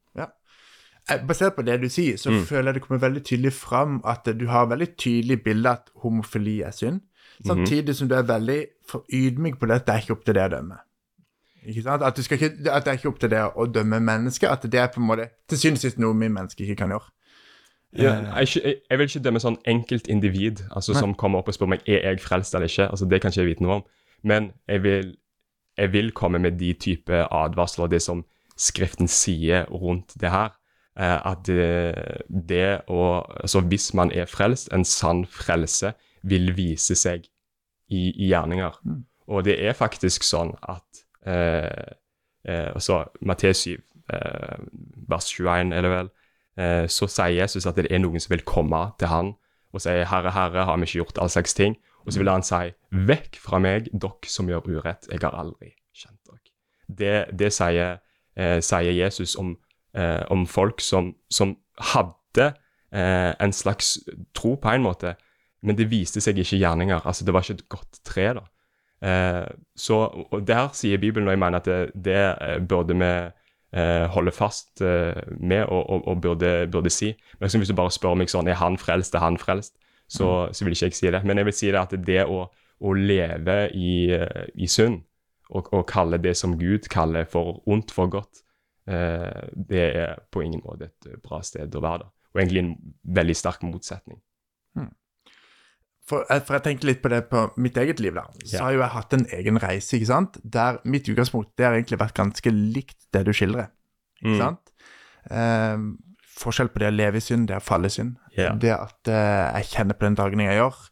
[1.10, 2.42] Eh, Basert på det du sier, så Mm.
[2.44, 6.60] føler jeg det kommer veldig tydelig fram at du har veldig tydelig bilde at homofili
[6.62, 7.00] er synd,
[7.46, 10.34] samtidig som du er veldig for ydmyk på det at det er ikke opp til
[10.34, 10.78] det å dømme.
[11.66, 12.02] Ikke sant?
[12.02, 14.86] At, ikke, at det er ikke opp til det å dømme mennesker, at det er
[14.88, 17.08] på en måte til syvende og sist noe vi mennesker ikke kan gjøre.
[17.96, 21.00] Ja, er jeg, jeg vil ikke dømme sånn enkeltindivid altså, Nei.
[21.00, 22.90] som kommer opp og spør meg er jeg frelst eller ikke.
[22.90, 23.84] altså Det kan ikke jeg vite noe om.
[24.22, 25.16] Men jeg vil,
[25.78, 28.24] jeg vil komme med de type advarsler, det som
[28.58, 30.50] Skriften sier rundt det her.
[30.98, 31.94] Eh, at det,
[32.28, 35.92] det å Altså hvis man er frelst, en sann frelse
[36.26, 37.28] vil vise seg
[37.88, 38.80] i, i gjerninger.
[38.84, 39.04] Mm.
[39.28, 41.94] Og det er faktisk sånn at eh,
[42.48, 43.76] eh, altså Matteus 7,
[44.12, 44.56] eh,
[45.08, 46.10] vers 21 er det vel,
[46.58, 49.36] eh, så sier Jesus at det er noen som vil komme til han
[49.72, 52.42] og si 'Herre, Herre, har vi ikke gjort all slags ting?' Og så vil han
[52.42, 55.06] si 'Vekk fra meg, dere som gjør urett.
[55.12, 56.52] Jeg har aldri kjent dere'.
[56.88, 57.98] Det, det sier,
[58.36, 59.58] eh, sier Jesus om,
[59.94, 61.56] eh, om folk som, som
[61.94, 62.52] hadde
[62.92, 63.98] eh, en slags
[64.36, 65.14] tro på en måte,
[65.62, 67.02] men det viste seg ikke i gjerninger.
[67.04, 68.44] Altså, det var ikke et godt tre, da.
[68.98, 69.48] Eh,
[69.78, 69.98] så,
[70.30, 73.10] og der sier Bibelen, og jeg mener at det, det eh, burde vi
[73.78, 77.12] eh, holde fast eh, med og, og, og burde, burde si.
[77.38, 79.76] Men liksom hvis du bare spør meg sånn, er han frelst, er han frelst,
[80.08, 81.20] så, så vil ikke jeg si det.
[81.26, 82.46] Men jeg vil si det at det å,
[82.80, 84.08] å leve i,
[84.54, 85.02] i synd,
[85.48, 88.42] og, og kalle det som Gud kaller for ondt for godt,
[88.88, 92.08] det er på ingen måte et bra sted å være da.
[92.34, 92.70] Og egentlig en
[93.18, 94.20] veldig sterk motsetning.
[96.08, 98.22] For, eh, for jeg tenker litt på det på mitt eget liv, da.
[98.44, 98.62] Så Ja.
[98.64, 100.38] har jo jeg hatt en egen reise, ikke sant.
[100.50, 103.68] Der mitt utgangspunkt det har egentlig vært ganske likt det du skildrer.
[104.22, 104.38] Ikke Mm.
[104.38, 104.70] sant?
[105.30, 105.76] Eh,
[106.38, 108.16] forskjell på det å leve i synd, det å falle i synd.
[108.38, 108.56] Yeah.
[108.56, 110.88] Det at eh, jeg kjenner på den dagen jeg gjør.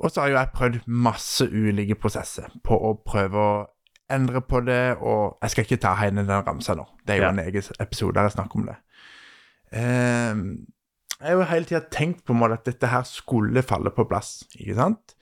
[0.00, 3.66] Og så har jo jeg prøvd masse ulike prosesser på å prøve å
[4.10, 6.86] endre på det, og jeg skal ikke ta hele den ramsa nå.
[7.06, 7.30] Det er jo Ja.
[7.30, 8.76] en egen episode der jeg snakker om det.
[9.72, 10.34] Eh,
[11.20, 14.04] jeg har jo hele tida tenkt på en måte at dette her skulle falle på
[14.08, 15.14] plass, ikke sant?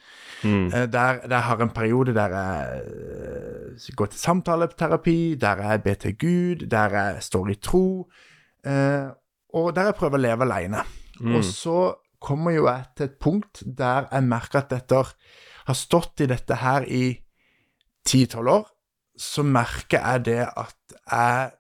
[0.45, 0.67] Mm.
[0.67, 5.95] Eh, Der, der har en periode der jeg eh, går til samtaleterapi, der jeg ber
[5.95, 8.09] til Gud, der jeg står i tro,
[8.67, 9.09] uh,
[9.55, 10.83] og der jeg prøver å leve alene.
[11.21, 11.35] Mm.
[11.37, 14.95] Og så kommer jo jeg til et punkt der jeg merker at dette
[15.67, 17.19] har stått i dette her i
[18.09, 18.67] 10-12 år,
[19.19, 20.75] så merker jeg det at
[21.11, 21.51] jeg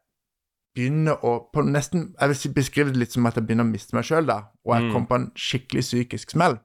[0.76, 3.96] begynner å på nesten, Jeg vil beskrive det litt som at jeg begynner å miste
[3.96, 4.42] meg sjøl, da.
[4.66, 4.92] Og jeg Mm.
[4.92, 6.58] kom på en skikkelig psykisk smell.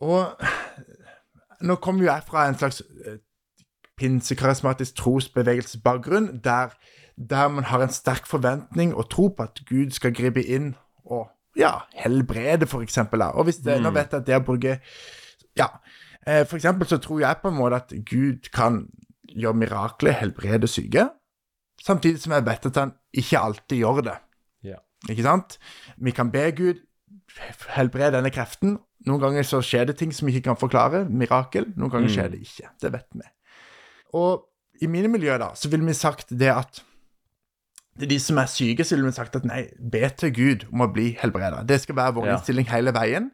[0.00, 0.34] Og
[1.62, 3.18] nå kommer jo jeg fra en slags eh,
[3.98, 6.68] pinsekarismatisk trosbevegelsesbakgrunn, der,
[7.30, 11.28] der man har en sterk forventning og tro på at Gud skal gripe inn og
[11.56, 13.18] ja, helbrede, for eksempel.
[13.20, 13.32] Da.
[13.34, 14.80] Og hvis det, nå vet jeg at det å bruke
[15.58, 15.66] Ja,
[16.26, 18.84] eh, for eksempel så tror jeg på en måte at Gud kan
[19.40, 21.08] gjøre mirakler, helbrede syke,
[21.84, 24.16] samtidig som jeg vet at han ikke alltid gjør det.
[24.66, 24.78] Ja.
[25.08, 25.58] Ikke sant?
[25.98, 26.80] Vi kan be Gud
[27.76, 28.78] helbrede denne kreften.
[29.06, 31.68] Noen ganger så skjer det ting som vi ikke kan forklare, mirakel.
[31.78, 32.72] Noen ganger skjer det ikke.
[32.82, 33.28] Det vet vi.
[34.18, 34.44] Og
[34.82, 36.82] i mine miljøer da, så ville vi sagt det at
[37.98, 40.66] det er de som er syke, så ville vi sagt at nei, be til Gud
[40.72, 41.64] om å bli helbreda.
[41.66, 42.36] Det skal være vår Ja.
[42.36, 43.30] innstilling hele veien.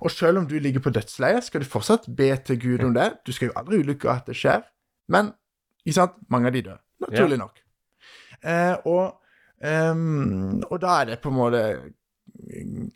[0.00, 3.10] Og selv om du ligger på dødsleiet, skal du fortsatt be til Gud om det.
[3.26, 4.64] Du skal jo aldri ulykke at det skjer.
[5.08, 5.34] Men
[5.86, 6.82] ikke sant, mange av de dør.
[7.06, 7.62] Naturlig nok.
[8.42, 9.22] Eh, og,
[9.62, 11.62] um, og da er det på en måte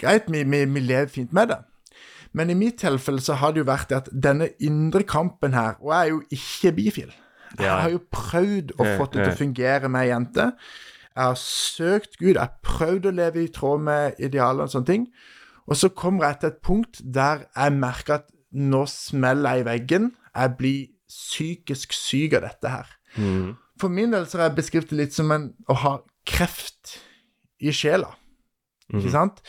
[0.00, 1.60] greit, vi, vi, vi lever fint med det.
[2.36, 5.80] Men i mitt tilfelle så har det jo vært det at denne indre kampen her
[5.82, 7.14] Og jeg er jo ikke bifil.
[7.58, 10.44] Jeg har jo prøvd å få det til å fungere med ei jente.
[11.10, 14.86] Jeg har søkt Gud, jeg har prøvd å leve i tråd med idealer og sånne
[14.86, 15.08] ting.
[15.66, 19.66] Og så kommer jeg til et punkt der jeg merker at nå smeller jeg i
[19.66, 20.08] veggen.
[20.30, 20.78] Jeg blir
[21.10, 22.88] psykisk syk av dette her.
[23.18, 23.56] Mm.
[23.80, 25.92] For min del så har jeg beskrevet det litt som en, å ha
[26.28, 26.98] kreft
[27.60, 28.12] i sjela.
[28.90, 29.00] Mm.
[29.00, 29.42] Ikke sant?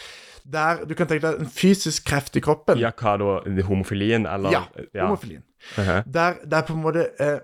[0.51, 2.79] Der du kan tenke deg en fysisk kreft i kroppen.
[2.81, 3.35] Ja, hva da?
[3.67, 4.55] Homofilien, eller?
[4.55, 4.63] Ja,
[5.05, 5.43] homofilien.
[5.77, 6.07] Mhm.
[6.09, 7.35] Der, der på en måte eh,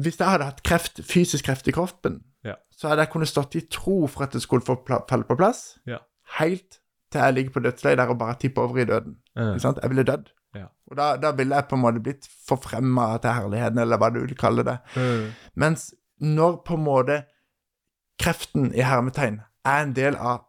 [0.00, 2.54] Hvis jeg hadde hatt kreft, fysisk kreft i kroppen, Ja.
[2.72, 5.74] så hadde jeg kunnet stått i tro for at det skulle falle på plass.
[5.86, 5.98] Ja.
[6.38, 6.78] Helt
[7.12, 9.18] til jeg ligger på dødsleiet der og bare tipper over i døden.
[9.36, 9.50] Ja.
[9.50, 9.78] Ikke sant?
[9.82, 10.30] Jeg ville dødd.
[10.90, 14.20] Og da, da ville jeg på en måte blitt forfremma til herligheten, eller hva du
[14.24, 14.78] vil kalle det.
[15.54, 17.20] Mens når på en måte
[18.20, 20.46] kreften i hermetegn er en del av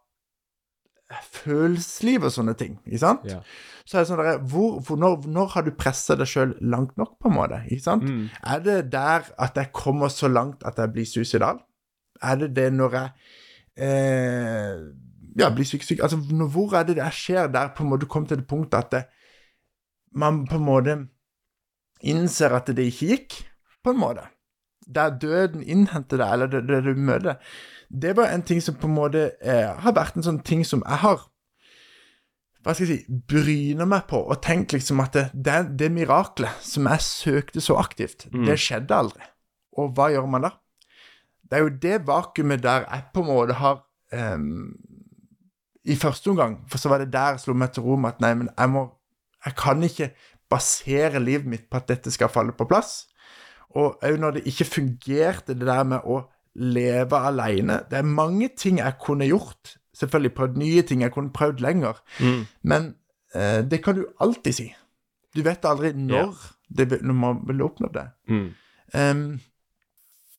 [1.42, 3.24] følelseslivet og sånne ting, ikke sant?
[3.28, 3.42] Ja.
[3.84, 6.94] Så er det sånn der, hvor, hvor, når, når har du pressa deg sjøl langt
[7.00, 7.60] nok, på en måte?
[7.68, 8.06] ikke sant?
[8.08, 8.26] Mm.
[8.54, 11.60] Er det der at jeg kommer så langt at jeg blir suicidal?
[12.22, 13.10] Er det det når jeg
[13.84, 14.84] eh,
[15.38, 16.00] ja, blir syk, syk?
[16.00, 18.48] Altså, når, hvor er det det skjer der på en måte du kommer til det
[18.48, 19.02] punktet at det,
[20.14, 20.94] man på en måte
[22.02, 23.36] innser at det ikke gikk,
[23.84, 24.28] på en måte?
[24.92, 27.38] Der døden innhenter deg, eller det, det du møter.
[27.88, 30.82] Det var en ting som på en måte eh, har vært en sånn ting som
[30.86, 31.28] jeg har
[32.62, 36.60] hva skal jeg si, bryner meg på og tenkt liksom at det, det, det miraklet
[36.62, 38.44] som jeg søkte så aktivt, Mm.
[38.46, 39.24] det skjedde aldri.
[39.82, 40.50] Og hva gjør man da?
[41.42, 43.80] Det er jo det vakuumet der jeg på en måte har
[44.14, 44.76] ehm,
[45.90, 48.22] I første omgang, for så var det der jeg slo meg til ro med at
[48.22, 48.84] nei, men jeg må
[49.46, 50.12] Jeg kan ikke
[50.52, 53.06] basere livet mitt på at dette skal falle på plass.
[53.78, 56.20] Og òg når det ikke fungerte, det der med å
[56.52, 59.76] leve alene Det er mange ting jeg kunne gjort.
[59.96, 62.02] Selvfølgelig prøvd nye ting, jeg kunne prøvd lenger.
[62.20, 62.42] Mm.
[62.62, 62.94] Men
[63.34, 64.68] eh, det kan du alltid si.
[65.32, 66.36] Du vet aldri når,
[66.68, 68.04] det, når man vil oppnå det.
[68.28, 68.48] Mm.
[68.92, 69.26] Um,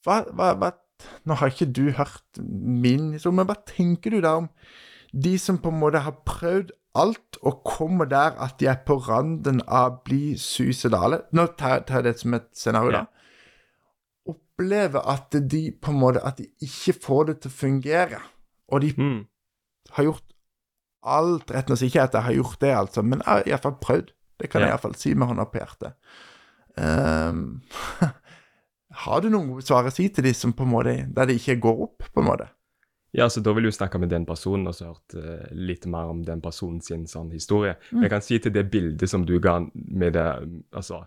[0.06, 0.72] hva, hva, hva
[1.28, 4.46] Nå har ikke du hørt min historie, men hva tenker du da om
[5.12, 8.98] de som på en måte har prøvd alt og kommer der at de er på
[9.08, 11.24] randen av å bli suicidale?
[11.34, 12.98] Nå tar tar jeg det som et scenario, Ja.
[13.04, 13.06] da.
[14.34, 18.20] Opplever at de på en måte At de ikke får det til å fungere.
[18.72, 19.26] Og de Mm.
[19.92, 20.24] har gjort
[21.06, 23.76] alt rett og slett ikke at jeg har gjort det, altså, men jeg har iallfall
[23.82, 24.10] prøvd.
[24.40, 24.76] Det kan jeg Ja.
[24.76, 25.94] iallfall si med hånda på hjertet.
[26.78, 27.62] Um,
[28.92, 31.60] har du noen svar å si til de som på en måte der det ikke
[31.62, 32.50] går opp, på en måte?
[33.14, 36.10] Ja, så da vil du snakke med den personen og så hørt uh, litt mer
[36.10, 37.76] om den personen sin sånn historie.
[37.92, 37.98] Mm.
[38.00, 40.26] Men jeg kan si til det bildet som du ga med det,
[40.74, 41.04] altså,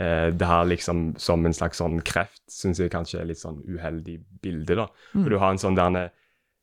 [0.00, 3.60] uh, det her liksom som en slags sånn kreft, synes jeg kanskje er litt sånn
[3.68, 4.88] uheldig bilde da.
[5.12, 5.22] Mm.
[5.26, 6.06] For du har en sånn derne,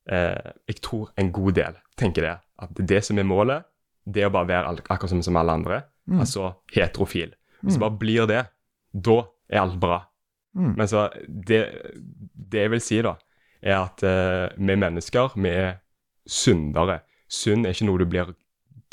[0.09, 2.33] uh, jeg tror en god del, tenker det,
[2.65, 3.69] at det som er målet,
[4.09, 6.23] det er å bare være akkurat som, som alle andre, Mm.
[6.23, 7.35] altså heterofil.
[7.61, 7.77] Hvis Mm.
[7.77, 8.39] det bare blir det,
[8.97, 9.17] da
[9.51, 9.99] er alt bra.
[10.57, 10.71] Mm.
[10.77, 11.59] Men så det,
[12.33, 13.11] det jeg vil si, da,
[13.61, 15.73] er at eh, vi mennesker, vi er
[16.27, 16.99] syndere.
[17.29, 18.33] Synd er ikke noe du blir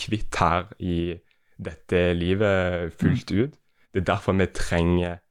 [0.01, 1.17] kvitt her i
[1.57, 3.55] dette livet fullt ut.
[3.93, 5.23] Det er derfor vi trenger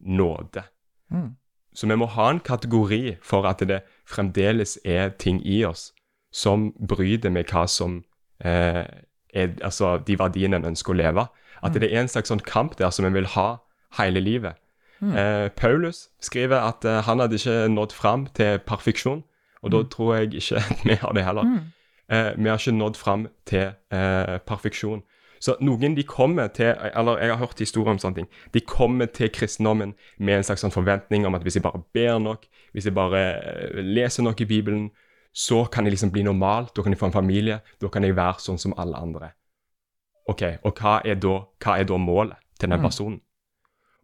[0.00, 0.62] nåde.
[1.10, 1.34] Mm.
[1.74, 5.90] Så vi må ha en kategori for at det fremdeles er ting i oss
[6.32, 8.02] som bryter med hva som
[8.44, 8.84] eh,
[9.32, 11.26] er altså de verdiene en ønsker å leve.
[11.62, 13.62] At det er en slags sånn kamp der som en vil ha
[13.98, 14.58] hele livet.
[15.02, 15.12] Mm.
[15.18, 19.24] Eh, Paulus skriver at eh, han hadde ikke nådd fram til perfeksjon,
[19.62, 21.42] og da tror jeg ikke at vi har det heller.
[21.48, 21.72] Mm.
[22.12, 25.02] Eh, vi har ikke nådd fram til eh, perfeksjon.
[25.42, 29.06] Så noen de kommer til, eller jeg har hørt historier om sånne ting, de kommer
[29.10, 32.86] til kristendommen med en slags sånn forventning om at hvis jeg bare ber nok, hvis
[32.86, 34.90] jeg bare eh, leser nok i Bibelen,
[35.34, 38.14] så kan jeg liksom bli normal, da kan jeg få en familie, da kan jeg
[38.14, 39.32] være sånn som alle andre.
[40.30, 42.84] Ok, og hva er da, hva er da målet til den Mm.
[42.86, 43.20] personen?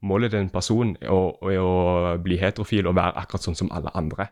[0.03, 3.71] Målet til en person er å, er å bli heterofil og være akkurat sånn som
[3.75, 4.29] alle andre.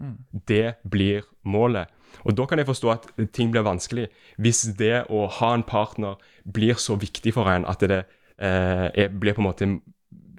[0.00, 0.16] Mm.
[0.48, 1.86] Det blir målet.
[2.26, 4.08] Og da kan jeg forstå at ting blir vanskelig.
[4.40, 8.00] Hvis det å ha en partner blir så viktig for en at det
[8.40, 9.70] eh, blir på en måte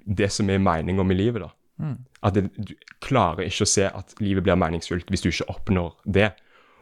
[0.05, 1.51] det som er meninga med livet, da.
[1.81, 1.97] Mm.
[2.21, 5.95] At det, du klarer ikke å se at livet blir meningsfullt hvis du ikke oppnår
[6.05, 6.31] det.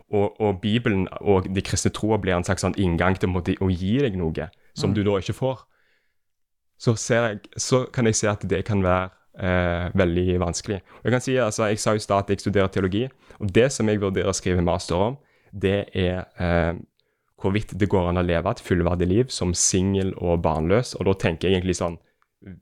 [0.09, 3.29] Og, og Bibelen og de kristne troa blir en slags sånn inngang til
[3.61, 4.95] å gi deg noe som Mm.
[4.95, 5.65] du da ikke får.
[6.79, 10.79] Så, ser jeg, så kan jeg se at det kan være eh, veldig vanskelig.
[10.99, 13.07] Og Jeg kan si, altså, jeg sa jo i at jeg studerer teologi,
[13.39, 15.17] og det som jeg vurderer å skrive master om,
[15.51, 16.79] det er eh,
[17.41, 20.95] hvorvidt det går an å leve et fullverdig liv som singel og barnløs.
[20.99, 21.97] Og da tenker jeg egentlig sånn,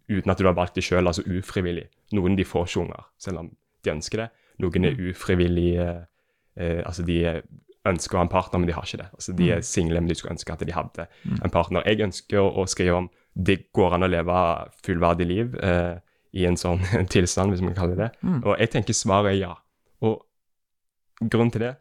[0.10, 1.88] uten at du har valgt det sjøl, altså ufrivillig.
[2.18, 3.52] Noen de får ikke unger, selv om
[3.86, 4.28] de ønsker det.
[4.64, 6.04] Noen er ufrivillig eh,
[6.58, 7.20] eh, Altså, de
[7.88, 9.10] ønsker å ha en partner, men de har ikke det.
[9.14, 11.06] Altså, De er single, men de skulle ønske at de hadde
[11.38, 11.86] en partner.
[11.88, 14.42] Jeg ønsker å, å skrive om det går an å leve
[14.86, 15.98] fullverdig liv eh,
[16.38, 16.82] i en sånn
[17.14, 18.28] tilstand, hvis man kaller det det.
[18.28, 18.40] Mm.
[18.44, 19.54] Og jeg tenker svaret er ja.
[20.06, 20.24] Og
[21.22, 21.74] grunnen til det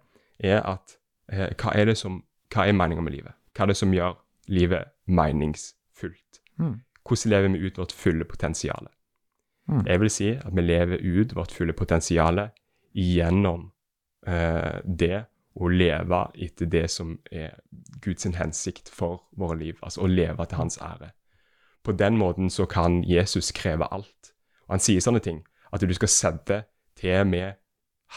[0.52, 0.98] er at
[1.32, 3.36] eh, hva er det som hva er meninga med livet?
[3.57, 4.18] Hva er det som gjør
[4.52, 6.42] livet meningsfullt?
[6.61, 6.76] Mm.
[7.07, 8.88] Hvordan lever vi ut vårt fulle potensial?
[9.66, 9.82] Mm.
[9.86, 12.46] Jeg vil si at vi lever ut vårt fulle potensial
[12.96, 13.70] gjennom
[14.26, 15.26] eh, det
[15.57, 17.57] å leve etter det som er
[18.04, 21.11] Guds hensikt for våre liv, altså å leve til hans ære.
[21.87, 24.32] På den måten så kan Jesus kreve alt.
[24.66, 26.64] Og han sier sånne ting, at du skal sette
[26.99, 27.61] til med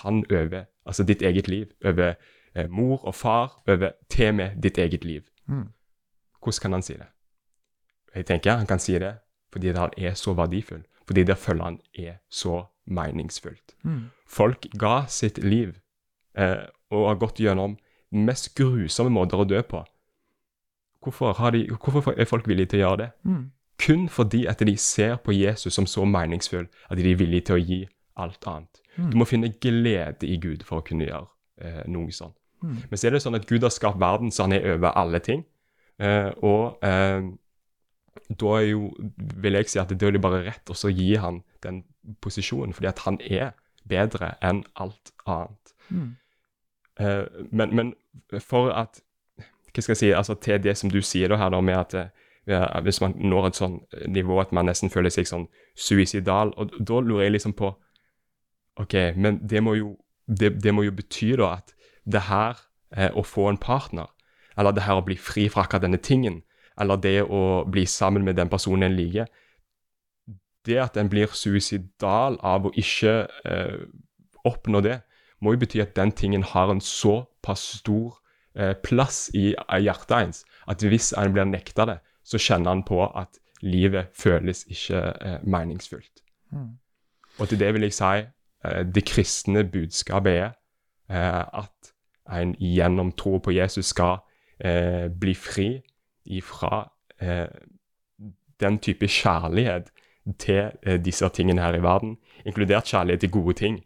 [0.01, 2.15] han over, altså ditt eget liv, over
[2.55, 5.21] eh, mor og far, over til og med ditt eget liv.
[5.45, 5.67] Mm.
[6.41, 7.09] Hvordan kan han si det?
[8.15, 9.19] Jeg tenker han kan si det
[9.53, 10.83] fordi han er så verdifull.
[11.05, 13.75] Fordi det å han er så meningsfullt.
[13.83, 14.09] Mm.
[14.27, 15.79] Folk ga sitt liv
[16.37, 17.77] eh, og har gått gjennom
[18.11, 19.83] den mest grusomme måter å dø på.
[21.01, 23.09] Hvorfor, har de, hvorfor er folk villige til å gjøre det?
[23.23, 23.51] Mm.
[23.79, 27.55] Kun fordi at de ser på Jesus som så meningsfull at de er villige til
[27.55, 27.79] å gi
[28.19, 28.81] alt annet.
[28.97, 29.11] Mm.
[29.11, 31.27] Du må finne glede i Gud for å kunne gjøre
[31.63, 32.35] eh, noe sånt.
[32.61, 32.81] Mm.
[32.89, 35.21] Men så er det sånn at Gud har skapt verden så han er over alle
[35.23, 35.45] ting.
[35.99, 37.23] Eh, og eh,
[38.29, 38.89] da er jo,
[39.39, 41.83] vil jeg si at det er jo bare rett å gi han den
[42.23, 43.53] posisjonen, fordi at han er
[43.89, 45.73] bedre enn alt annet.
[45.89, 46.09] Mm.
[46.99, 47.93] Eh, men, men
[48.43, 49.01] for at
[49.69, 50.07] Hva skal jeg si?
[50.17, 52.09] altså Til det som du sier da her da med at eh,
[52.49, 53.75] hvis man når et sånn
[54.09, 55.47] nivå at man nesten føler seg sånn
[55.77, 57.73] suicidal, og da lurer jeg liksom på
[58.79, 59.91] OK, men det må jo,
[60.25, 61.73] det, det må jo bety da at
[62.09, 62.61] det her
[62.95, 64.07] eh, å få en partner,
[64.57, 66.41] eller det her å bli fri fra akkurat denne tingen,
[66.79, 69.27] eller det å bli sammen med den personen en liker
[70.67, 73.83] Det at en blir suicidal av å ikke eh,
[74.45, 74.99] oppnå det,
[75.39, 78.19] må jo bety at den tingen har en såpass stor
[78.55, 81.97] eh, plass i, i hjertet ens at hvis en blir nekta det,
[82.29, 86.21] så kjenner han på at livet føles ikke eh, meningsfullt.
[86.51, 86.77] Mm.
[87.39, 90.51] Og til det vil jeg si eh, det kristne budskapet er
[91.09, 91.93] eh, at
[92.39, 94.19] en gjennom tro på Jesus skal
[94.59, 95.69] eh, bli fri
[96.29, 96.83] ifra
[97.21, 97.47] eh,
[98.59, 99.89] den type kjærlighet
[100.37, 103.79] til eh, disse tingene her i verden, inkludert kjærlighet til gode ting.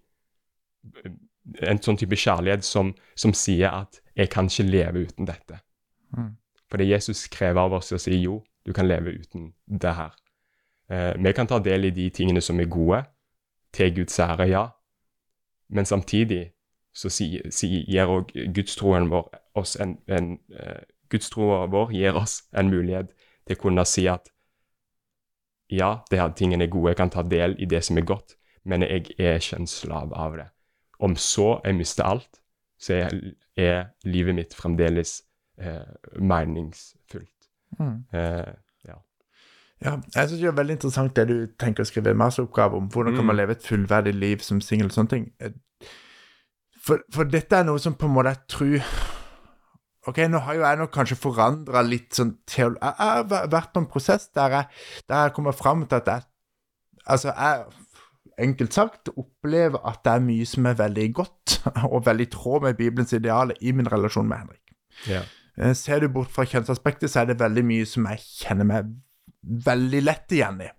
[1.64, 5.60] En sånn type kjærlighet som, som sier at 'jeg kan ikke leve uten dette'.
[6.18, 6.36] Mm.
[6.74, 10.16] Fordi Jesus krever av oss å si 'jo, du kan leve uten det her'.
[10.90, 13.04] Eh, vi kan ta del i de tingene som er gode,
[13.74, 14.68] til Guds ære, ja.
[15.70, 16.52] Men samtidig
[16.94, 22.44] så si, si, gir òg gudstroen vår oss en, en eh, Gudstroa vår gir oss
[22.58, 23.12] en mulighet
[23.48, 24.30] til å kunne si at
[25.70, 28.36] ja, det her tingene er gode, jeg kan ta del i det som er godt,
[28.64, 30.48] men jeg er ikke en slav av det.
[31.00, 32.42] Om så jeg mister alt,
[32.78, 33.16] så er,
[33.58, 35.22] er livet mitt fremdeles
[36.20, 37.50] meningsfullt.
[37.80, 38.04] Mm.
[38.14, 38.54] Eh,
[39.84, 42.86] Ja, jeg synes det er veldig interessant det du tenker å skrive en masteroppgave om.
[42.88, 43.28] Hvordan kan Mm.
[43.28, 45.32] man leve et fullverdig liv som singel og sånne ting.
[45.42, 45.50] Eh,
[46.80, 48.80] For, for dette er noe som på en måte jeg tror
[50.08, 52.76] Ok, nå har jo jeg nok kanskje forandra litt sånn teol...
[52.82, 54.66] Jeg har vært på en prosess der jeg,
[55.10, 56.22] der jeg kommer fram til at jeg
[57.08, 57.66] Altså, jeg
[58.40, 61.62] enkelt sagt opplever at det er mye som er veldig godt,
[61.94, 64.62] og veldig i tråd med Bibelens idealer i min relasjon med Henrik.
[65.10, 65.22] ja.
[65.58, 68.94] Eh, Ser du bort fra kjønnsaspektet, så er det veldig mye som jeg kjenner meg
[69.66, 70.70] veldig lett igjen i.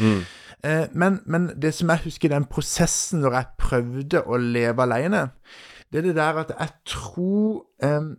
[0.00, 0.20] Mm.
[0.64, 5.30] Eh, Men, men det som jeg husker den prosessen når jeg prøvde å leve alene,
[5.92, 8.16] det er det der at jeg tror em,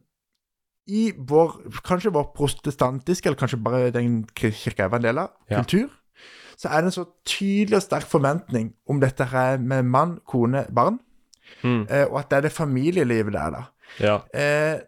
[0.88, 5.32] I vår, kanskje vår protestantiske, eller kanskje bare den kirka jeg var en del av,
[5.50, 5.58] Ja.
[5.64, 5.90] kultur,
[6.56, 10.66] så er det en så tydelig og sterk forventning om dette her med mann, kone,
[10.72, 11.00] barn,
[11.64, 11.88] Mm.
[11.90, 13.64] eh, og at det er det familielivet der, da.
[14.00, 14.16] ja.
[14.34, 14.80] Eh,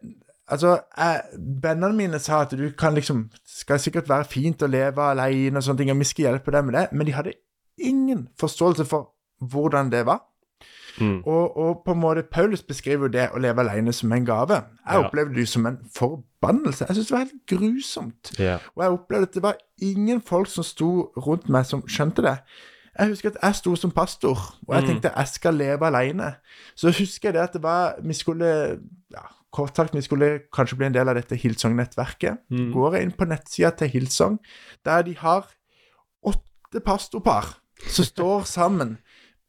[0.48, 1.22] altså, jeg,
[1.64, 5.64] Vennene mine sa at du kan liksom Skal sikkert være fint å leve alene og
[5.64, 7.34] sånne ting, og vi skal hjelpe deg med det, men de hadde
[7.78, 10.24] ingen forståelse for hvordan det var.
[11.00, 11.20] Mm.
[11.30, 14.56] Og, og på en måte Paulus beskriver jo det å leve alene som en gave.
[14.88, 15.04] Jeg Ja.
[15.08, 16.86] opplevde det som en forbannelse.
[16.88, 18.32] Jeg syntes det var helt grusomt.
[18.40, 18.60] Yeah.
[18.76, 22.38] Og jeg opplevde at det var ingen folk som sto rundt meg som skjønte det.
[23.00, 24.90] Jeg husker at jeg sto som pastor, og jeg Mm.
[24.90, 26.36] tenkte jeg skal leve alene.
[26.76, 28.80] Så husker jeg det at det var Vi skulle
[29.12, 29.22] ja,
[29.54, 32.42] Kort sagt, vi skulle kanskje bli en del av dette Hillsong-nettverket.
[32.52, 32.72] Mm.
[32.74, 34.40] Går jeg inn på nettsida til Hillsong,
[34.86, 35.48] der de har
[36.28, 37.54] åtte pastorpar
[37.88, 38.98] som står sammen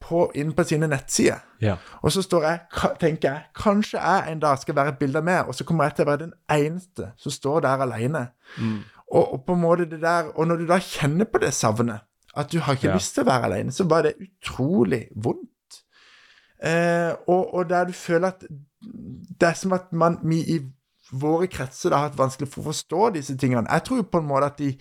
[0.00, 1.40] på, inn på sine nettsider.
[1.60, 1.74] ja.
[2.02, 2.60] Og så står jeg,
[3.02, 5.96] tenker jeg, kanskje jeg en dag skal være et bilde med, og så kommer jeg
[5.98, 8.28] til å være den eneste som står der alene.
[8.60, 8.76] Mm.
[9.10, 12.04] Og, og på en måte det der, og når du da kjenner på det savnet,
[12.38, 12.94] at du har ikke Ja.
[12.94, 15.82] lyst til å være alene, så var det utrolig vondt.
[16.62, 18.44] Eh, og, og der du føler at
[18.82, 20.58] det er som at man vi i
[21.18, 23.64] våre kretser har hatt vanskelig for å forstå disse tingene.
[23.72, 24.74] Jeg tror jo på en måte at i,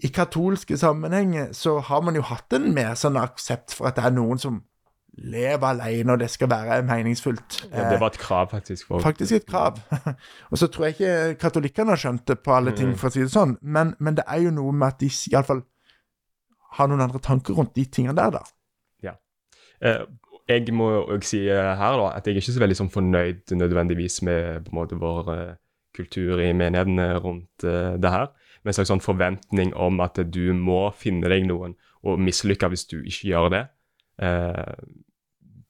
[0.00, 4.06] i katolske sammenhenger så har man jo hatt en mer sånn aksept for at det
[4.08, 4.62] er noen som
[5.18, 7.56] lever alene, og det skal være meningsfullt.
[7.72, 7.88] ja.
[7.90, 8.86] Det var et krav, faktisk.
[8.86, 9.80] For, Faktisk et krav.
[10.50, 12.96] og så tror jeg ikke katolikkene har skjønt det på alle ting, Mm.
[13.00, 15.64] for å si det sånn, men, men det er jo noe med at de iallfall
[16.78, 18.44] har noen andre tanker rundt de tingene der, da.
[19.80, 20.00] Eh,
[20.48, 23.54] jeg må også si eh, her da, at jeg er ikke så veldig sånn fornøyd
[23.60, 25.56] nødvendigvis med på en måte vår uh,
[25.96, 28.30] kultur i menighetene rundt uh, det her.
[28.62, 32.86] Med en slags sånn forventning om at du må finne deg noen, og mislykke hvis
[32.88, 33.64] du ikke gjør det.
[34.22, 34.72] Uh,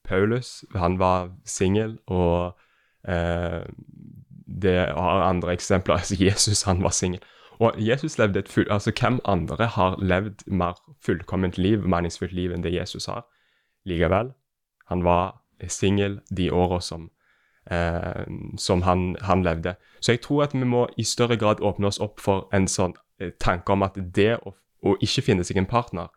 [0.07, 2.55] Paulus han var singel, og
[3.03, 5.99] det har andre eksempler.
[6.01, 7.21] Altså, Jesus han var singel.
[7.59, 12.51] Og Jesus levde et full, altså Hvem andre har levd mer fullkomment liv, meningsfullt liv,
[12.55, 13.27] enn det Jesus har?
[13.85, 14.33] Likevel,
[14.89, 17.09] han var singel de åra som,
[17.69, 18.25] eh,
[18.57, 19.75] som han, han, levde.
[19.99, 22.95] Så jeg tror at vi må i større grad åpne oss opp for en sånn
[23.19, 26.09] eh, tanke om at det å, å ikke finne seg en partner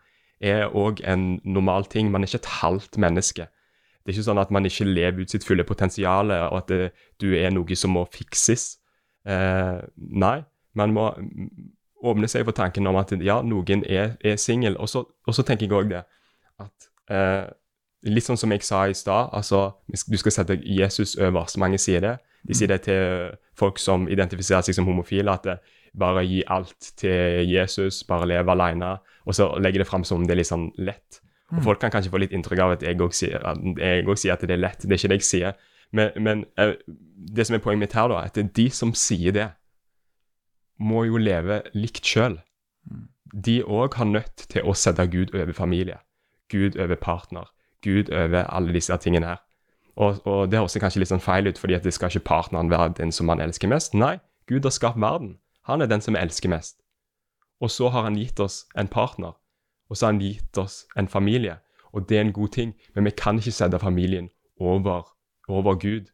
[0.43, 2.11] er òg en normal ting.
[2.11, 3.49] Man er ikke et halvt menneske.
[4.03, 6.89] Det er ikke sånn at man ikke lever ut sitt fulle potensial, og at det,
[7.23, 8.81] du er noe som må fikses.
[9.23, 10.39] Eh, nei,
[10.75, 11.13] man må
[12.03, 14.75] åpne seg for tanken om at ja, noen er, er singel.
[14.83, 16.03] Og, og, så tenker jeg òg det
[16.63, 17.47] at eh,
[18.09, 21.61] Litt sånn som jeg sa i stad, altså du skal sette Jesus øverst.
[21.63, 22.17] Mange sier det.
[22.43, 25.61] De sier det til folk som identifiserer seg som homofile, at det,
[25.99, 28.97] bare gi alt til Jesus, bare leve alene.
[29.29, 31.21] Og så legger det fram som om det er litt sånn lett.
[31.53, 31.65] Og mm.
[31.67, 33.45] Folk kan kanskje få litt inntrykk av at jeg òg sier,
[34.17, 34.87] sier, at det er lett.
[34.87, 35.59] Det er ikke det jeg sier.
[35.93, 38.95] Men, men eh, det som er poenget mitt her, da, at det er de som
[38.97, 39.51] sier det,
[40.81, 42.39] må jo leve likt sjøl.
[42.89, 43.09] Mm.
[43.33, 46.01] De òg har nødt til å sette Gud over familie,
[46.53, 47.53] Gud over partner,
[47.83, 49.43] Gud over alle disse tingene her.
[49.97, 52.71] Og, og det høres kanskje litt sånn feil ut, fordi at det skal ikke partneren
[52.73, 53.95] være den som man elsker mest.
[53.95, 54.17] Nei,
[54.49, 55.37] Gud har skapt verden.
[55.69, 56.79] Han er den som elsker mest.
[57.63, 59.37] Og så har han gitt oss en partner,
[59.89, 61.61] og så har han gitt oss en familie.
[61.93, 65.05] Og det er en god ting, men vi kan ikke sette familien over,
[65.49, 66.09] over Gud.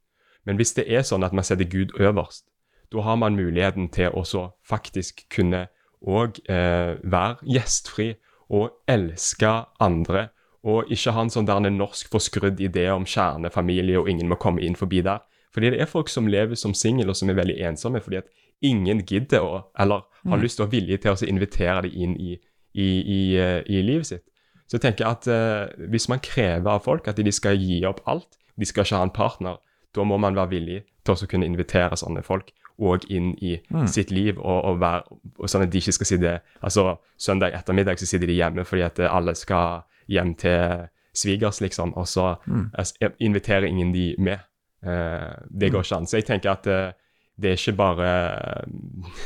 [0.45, 2.49] Men hvis det er sånn at man setter Gud øverst,
[2.93, 4.25] da har man muligheten til å
[4.65, 5.67] faktisk kunne
[6.01, 8.15] òg eh, være gjestfri
[8.49, 9.51] og elske
[9.81, 10.29] andre.
[10.67, 14.39] Og ikke ha en sånn der en norsk forskrudd idé om kjernefamilie og ingen må
[14.41, 15.23] komme inn forbi der.
[15.55, 18.29] Fordi det er folk som lever som single og som er veldig ensomme fordi at
[18.65, 20.43] ingen gidder å, eller har mm.
[20.43, 22.35] lyst og vilje til å invitere dem inn i,
[22.75, 24.25] i, i, eh, i, livet sitt.
[24.69, 28.03] Så jeg tenker at uh, hvis man krever av folk at de skal gi opp
[28.11, 29.61] alt, de skal ikke ha en partner,
[29.97, 33.87] da må man være villig til å kunne invitere sånne folk òg inn i mm.
[33.91, 37.57] sitt liv, og, og, være, og, sånn at de ikke skal si det Altså, søndag
[37.57, 40.89] ettermiddag så sitter de hjemme fordi at alle skal hjem til
[41.19, 42.71] svigers, liksom, og så mm.
[43.19, 44.45] inviterer ingen de med.
[44.83, 45.85] Uh, det går mm.
[45.85, 46.07] ikke an.
[46.07, 48.11] Så jeg tenker at uh, det er ikke bare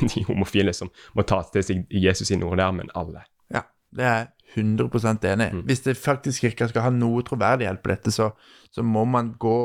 [0.15, 3.25] de homofile som må ta til seg Jesus sine ord der, men alle.
[3.53, 3.67] Ja,
[3.97, 5.61] det er 100 enig mm.
[5.65, 8.31] Hvis det faktisk kirka skal ha noe troverdighet på dette, så,
[8.71, 9.57] så, må man gå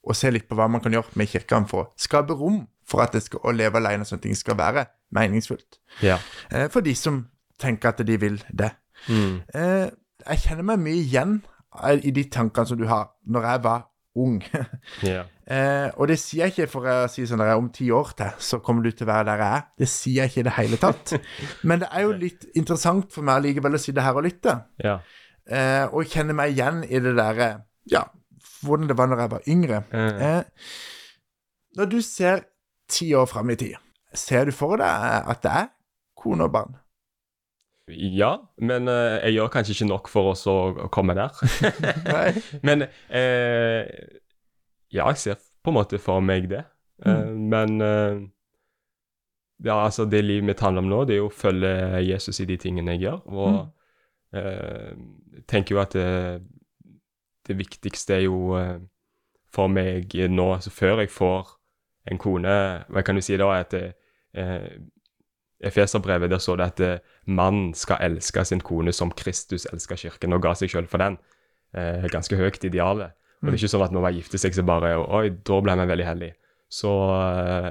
[0.00, 3.02] og se litt på hva man kan gjøre med kirkene for å skape rom for
[3.04, 5.78] at det skal, å leve alene og sånne ting skal være meningsfullt.
[6.02, 6.16] Ja.
[6.50, 7.24] Eh, for de som
[7.60, 8.70] tenker at de vil det.
[9.06, 9.42] Mm.
[10.26, 11.40] Eh, jeg kjenner meg mye igjen
[12.02, 13.86] i de tankene som du har, når jeg var
[14.18, 14.40] ung.
[15.06, 15.26] yeah.
[15.46, 18.42] eh, og det sier jeg ikke for å si sånn at om ti år til
[18.42, 19.66] så kommer du til å være der jeg er.
[19.78, 21.14] Det sier jeg ikke i det hele tatt.
[21.68, 24.56] Men det er jo litt interessant for meg likevel å sitte her og lytte.
[24.82, 25.02] Yeah.
[25.50, 27.48] Eh, og kjenne meg igjen i det derre
[27.90, 28.04] Ja,
[28.60, 29.82] hvordan det var når jeg var yngre.
[29.90, 30.20] Mm.
[30.26, 30.42] Eh,
[31.78, 32.44] når du ser
[32.90, 33.78] ti år fram i tid,
[34.14, 35.70] ser du for deg at det er
[36.18, 36.78] kone og barn?
[37.90, 41.34] Ja, men uh, jeg gjør kanskje ikke nok for oss å komme der.
[42.66, 43.82] men uh,
[44.90, 46.64] Ja, jeg ser på en måte for meg det.
[47.04, 47.42] Uh, mm.
[47.52, 47.82] Men
[49.60, 52.46] ja, altså det livet mitt handler om nå, det er jo å følge Jesus i
[52.48, 53.18] de tingene jeg gjør.
[53.28, 53.58] Og
[54.32, 55.02] mm.
[55.48, 56.06] tenker jo at det,
[57.48, 58.54] det, viktigste er jo
[59.52, 61.52] for meg nå, altså før jeg får
[62.10, 62.54] en kone
[62.88, 63.50] Hva kan du si da?
[63.60, 64.66] At eh,
[65.60, 70.32] Efeserbrevet, der står det at mannen mann skal elske sin kone som Kristus elsker kirken,
[70.32, 71.18] og ga seg sjøl for den.
[71.76, 73.12] Eh, ganske høyt idealet.
[73.40, 75.76] Og det er ikke sånn at når man gifter seg, så bare Oi, da ble
[75.80, 76.36] vi veldig heldige.
[76.70, 77.68] Så eh,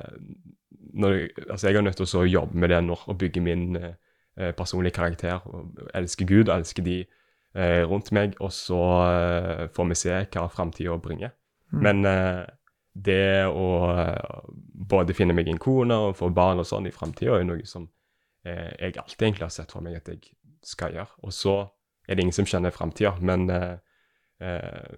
[0.93, 1.17] når,
[1.49, 4.97] altså jeg er nødt til å jobbe med det nå og bygge min eh, personlige
[4.97, 5.45] karakter.
[5.45, 8.79] og Elske Gud og elske de eh, rundt meg, og så
[9.09, 11.35] eh, får vi se hva framtida bringer.
[11.69, 11.81] Mm.
[11.85, 12.05] Men
[12.93, 14.49] det å eh,
[14.89, 17.85] både finne meg en kone og få barn og sånn i framtida er noe som
[18.45, 20.33] eh, jeg alltid egentlig har sett for meg at jeg
[20.65, 21.19] skal gjøre.
[21.25, 21.59] Og så
[22.07, 23.77] er det ingen som kjenner framtida, men eh,
[24.43, 24.97] eh,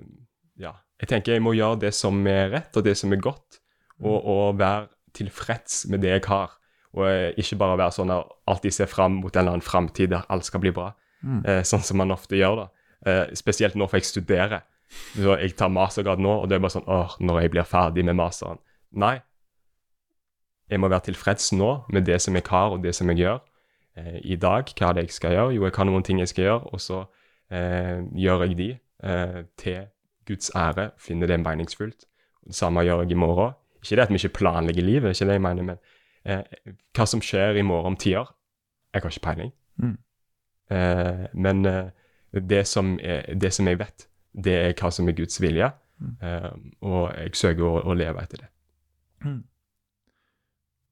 [0.62, 0.76] ja.
[1.02, 3.58] Jeg tenker jeg må gjøre det som er rett, og det som er godt,
[4.04, 4.26] og, mm.
[4.34, 4.84] og være
[5.18, 6.54] tilfreds med det jeg har.
[6.94, 10.14] Og eh, ikke bare være sånn at alltid se fram mot en eller annen framtid
[10.14, 10.92] der alt skal bli bra,
[11.26, 11.42] mm.
[11.42, 12.70] Eh, sånn som man ofte gjør da.
[13.34, 14.62] spesielt nå, for jeg studerer.
[14.92, 18.06] Så jeg tar mastergrad nå, og det er bare sånn åh, når jeg blir ferdig
[18.08, 18.60] med masteren.
[18.92, 19.18] Nei.
[20.72, 23.39] Jeg må være tilfreds nå med det som jeg har, og det som jeg gjør
[24.00, 24.72] eh, i dag.
[24.78, 25.56] Hva er det jeg skal gjøre?
[25.58, 27.02] Jo, jeg har noen ting jeg skal gjøre, og så
[27.52, 28.70] eh, gjør jeg de
[29.04, 29.82] eh, til
[30.28, 30.92] Guds ære.
[31.00, 32.08] Finner det meningsfullt.
[32.48, 33.58] Det samme gjør jeg i morgen.
[33.82, 35.82] Ikke det at vi ikke planlegger livet, ikke det jeg mener, men
[36.24, 36.44] eh,
[36.96, 38.30] hva som skjer i morgen om tider,
[38.94, 39.52] jeg har ikke peiling.
[39.82, 39.98] Mm.
[40.72, 41.92] Eh, men eh,
[42.32, 42.98] det som,
[43.42, 45.72] det som jeg vet, det er hva som er Guds vilje.
[46.22, 46.52] Eh,
[46.82, 48.50] og jeg søker å, å leve etter det.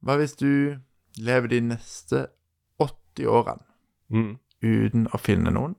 [0.05, 0.77] Hva hvis du
[1.17, 2.27] lever de neste
[2.79, 3.65] 80 årene
[4.09, 4.37] Mm.
[4.63, 5.75] uten å finne noen?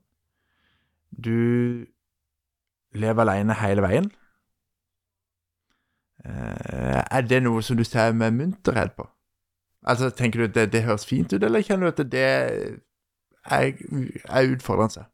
[1.10, 1.86] Du
[2.94, 4.10] lever alene hele veien.
[6.24, 9.06] Eh, er det noe som du ser med munterhet på?
[9.86, 13.72] Altså, Tenker du at det, det høres fint ut, eller kjenner du at det er,
[14.28, 15.06] er utfordrende?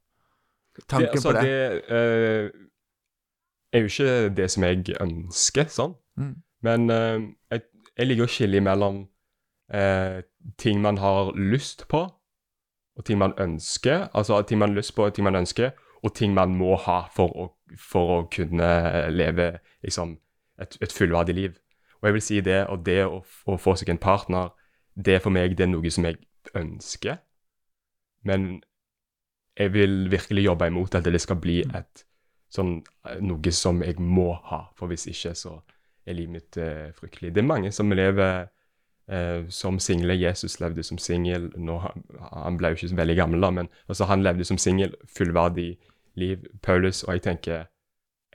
[0.89, 1.43] Tanken det, altså, på det?
[1.43, 2.51] det uh,
[3.72, 5.97] er jo ikke det som jeg ønsker, sånn.
[6.20, 6.35] Mm.
[6.66, 7.18] Men uh,
[7.53, 7.66] jeg,
[7.97, 9.03] jeg liker å skille mellom
[9.74, 10.20] uh,
[10.61, 12.07] ting man har lyst på,
[12.97, 14.09] og ting man ønsker.
[14.16, 17.03] Altså ting man har lyst på, og ting man ønsker, og ting man må ha
[17.12, 17.49] for å,
[17.81, 18.70] for å kunne
[19.12, 20.16] leve liksom,
[20.61, 21.59] et, et fullverdig liv.
[22.01, 24.53] Og jeg vil si det, og det å, å få seg en partner,
[24.97, 26.20] det for meg det er noe som jeg
[26.57, 27.18] ønsker.
[28.24, 28.62] Men
[29.59, 32.05] jeg vil virkelig jobbe imot at det skal bli et
[32.53, 32.77] sånn
[33.09, 35.57] eh, noe som jeg må ha, for hvis ikke så
[36.07, 37.33] er livet mitt uh, fryktelig.
[37.35, 38.45] Det er mange som lever
[39.11, 40.15] uh, som single.
[40.15, 41.49] Jesus levde som singel.
[41.59, 45.73] Han, han ble jo ikke veldig gammel, da, men altså, han levde som singel, fullverdig
[46.15, 46.47] liv.
[46.63, 47.67] Paulus, og jeg tenker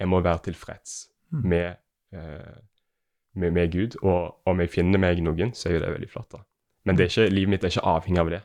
[0.01, 1.49] jeg må være tilfreds Mm.
[1.49, 1.75] med,
[2.15, 2.57] uh,
[3.35, 3.95] med, med Gud.
[4.01, 6.31] Og om jeg finner meg noen, så er jo det veldig flott.
[6.31, 6.43] da.
[6.85, 8.41] Men det er ikke, livet mitt er ikke avhengig av det.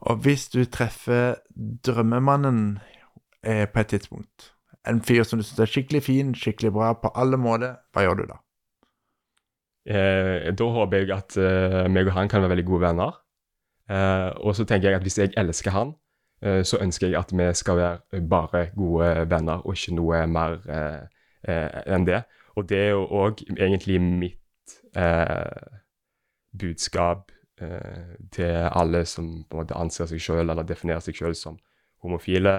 [0.00, 1.40] Og hvis du treffer
[1.84, 2.78] drømmemannen
[3.42, 4.52] eh, på et tidspunkt,
[4.88, 8.20] en fyr som du syns er skikkelig fin, skikkelig bra på alle måter, hva gjør
[8.20, 8.38] du da?
[9.88, 13.18] Eh, da håper jeg at eh, meg og han kan være veldig gode venner.
[13.90, 15.94] Eh, og så tenker jeg at hvis jeg elsker han,
[16.42, 20.58] eh, så ønsker jeg at vi skal være bare gode venner, og ikke noe mer
[20.68, 21.00] eh,
[21.48, 22.22] eh, enn det.
[22.56, 24.36] Og det er jo òg egentlig mitt
[26.58, 27.30] budskap
[28.34, 31.58] til alle som på en måte anser seg sjøl eller definerer seg sjøl som
[32.04, 32.56] homofile,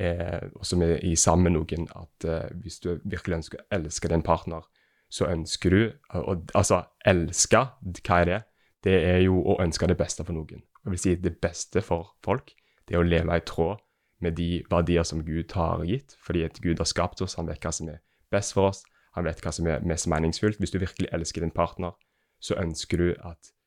[0.00, 3.66] eh, og som er i sammen med noen, at eh, hvis du virkelig ønsker å
[3.80, 4.64] elske din partner,
[5.10, 5.82] så ønsker du
[6.14, 7.64] å Altså, elske,
[8.06, 8.40] hva er det?
[8.84, 10.62] Det er jo å ønske det beste for noen.
[10.84, 12.54] Jeg vil si det beste for folk,
[12.88, 13.82] det er å leve i tråd
[14.20, 17.60] med de verdier som Gud har gitt, fordi at Gud har skapt oss, han vet
[17.64, 18.00] hva som er
[18.32, 18.84] best for oss,
[19.16, 20.60] han vet hva som er mest meningsfullt.
[20.60, 21.96] Hvis du virkelig elsker din partner,
[22.40, 23.59] så ønsker du at eh,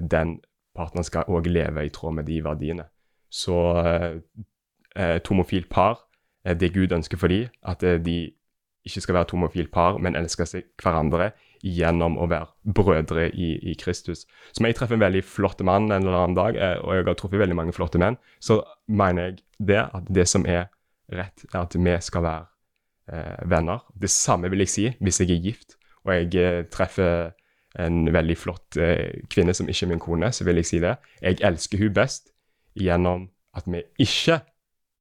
[0.00, 0.38] den
[0.76, 2.86] partneren skal òg leve i tråd med de verdiene.
[3.30, 4.20] Så eh,
[4.96, 6.04] et homofilt par,
[6.44, 8.32] eh, det Gud ønsker for dem, at eh, de
[8.86, 13.52] ikke skal være et homofilt par, men elske seg hverandre gjennom å være brødre i,
[13.70, 14.24] i Kristus.
[14.52, 17.08] Så når jeg treffer en veldig flott mann en eller annen dag, eh, og jeg
[17.08, 20.70] har truffet veldig mange flotte menn, så mener jeg det at det som er
[21.12, 22.46] rett, er at vi skal være
[23.12, 23.84] eh, venner.
[23.94, 25.76] Det samme vil jeg si hvis jeg er gift,
[26.06, 27.34] og jeg eh, treffer
[27.78, 30.96] en veldig flott eh, kvinne som ikke er min kone, så vil jeg si det.
[31.22, 32.32] Jeg elsker hun best
[32.78, 34.40] gjennom at vi ikke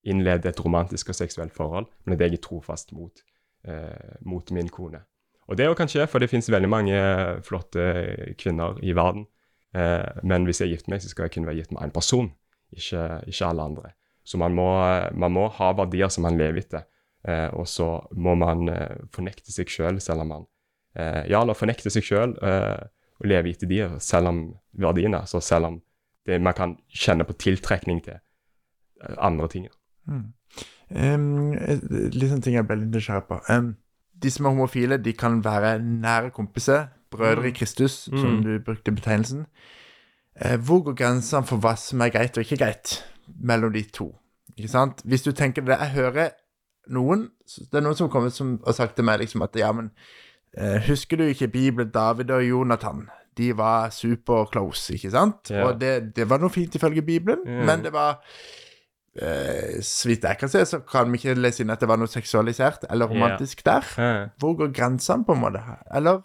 [0.10, 3.24] innleder et romantisk og seksuelt forhold, men at jeg er trofast mot,
[3.66, 5.02] eh, mot min kone.
[5.50, 9.26] Og det kan skje, for det finnes veldig mange eh, flotte kvinner i verden.
[9.74, 12.30] Eh, men hvis jeg gifter meg, så skal jeg kun være gift med én person,
[12.72, 13.92] ikke, ikke alle andre.
[14.24, 14.70] Så man må,
[15.18, 16.86] man må ha verdier som man lever etter.
[17.28, 20.46] Eh, og så må man eh, fornekte seg sjøl, selv, selv om man
[21.00, 22.88] eh, Ja, eller fornekte seg sjøl eh,
[23.20, 24.42] og leve etter de, selv om
[24.80, 25.24] verdiene.
[25.28, 25.80] Så selv om
[26.28, 29.68] det, man kan kjenne på tiltrekning til eh, andre ting.
[30.90, 33.38] Um, litt sånn ting jeg ble litt nysgjerrig på.
[33.54, 33.74] Um,
[34.20, 38.42] de som er homofile, de kan være nære kompiser, brødre i Kristus, som Mm.
[38.46, 39.46] du brukte betegnelsen.
[40.40, 44.10] Uh, hvor går grensene for hva som er greit og ikke greit mellom de to?
[44.58, 45.02] Ikke sant?
[45.06, 46.30] Hvis du tenker det Jeg hører
[46.90, 49.72] noen Det er noen som har kommet som, og sagt til meg liksom at ja,
[49.72, 49.92] men
[50.88, 53.10] Husker du ikke Bibelen, David og Jonathan?
[53.38, 55.50] De var super close, ikke sant?
[55.54, 55.64] Ja.
[55.68, 57.66] Og det, det var noe fint ifølge Bibelen, Mm.
[57.66, 58.18] men det var
[59.22, 61.98] eh, Så vidt jeg kan se, så kan vi ikke lese inn at det var
[62.02, 63.86] noe seksualisert eller romantisk der.
[63.98, 65.62] Eh, Hvor går grensene, på en måte?
[65.96, 66.20] Eller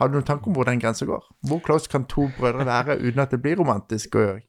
[0.00, 1.22] har du noen tanke om hvor den grensa går?
[1.46, 4.40] Hvor close kan to brødre være uten at det blir romantisk og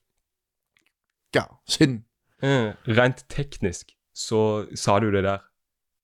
[1.36, 2.02] ja, synd?
[2.44, 5.42] eh, rent teknisk så sa du det der,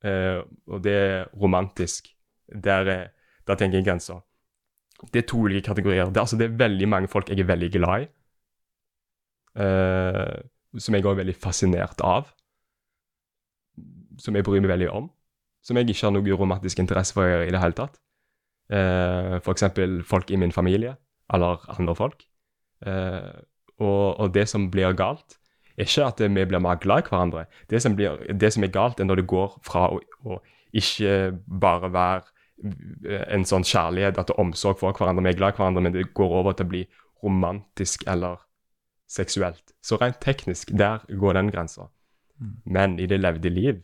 [0.04, 2.08] eh, og det er romantisk.
[2.52, 3.08] Der, er-
[3.48, 4.22] der tenker jeg grenser.
[5.14, 6.10] Det er to ulike kategorier.
[6.10, 8.10] Det, altså, det er veldig mange folk jeg er veldig glad i.
[9.58, 10.38] Uh,
[10.80, 12.30] som jeg også er veldig fascinert av.
[14.22, 15.10] Som jeg bryr meg veldig om.
[15.66, 17.98] Som jeg ikke har noe romantisk interesse for i det hele tatt.
[18.72, 20.96] Uh, for eksempel folk i min familie,
[21.34, 22.24] eller andre folk.
[22.86, 23.42] Uh,
[23.82, 25.38] og, og det som blir galt,
[25.78, 27.46] er ikke at vi blir mer glad i hverandre.
[27.70, 30.38] Det som, blir, det som er galt, er når det går fra å, å
[30.78, 32.22] ikke bare være
[32.62, 35.96] en sånn kjærlighet, at det er omsorg for hverandre, vi er glad i hverandre, men
[35.96, 36.82] det går over til å bli
[37.24, 38.42] romantisk eller
[39.10, 39.74] seksuelt.
[39.84, 41.90] Så rent teknisk, der går den grensa.
[42.66, 43.82] Men i det levde liv,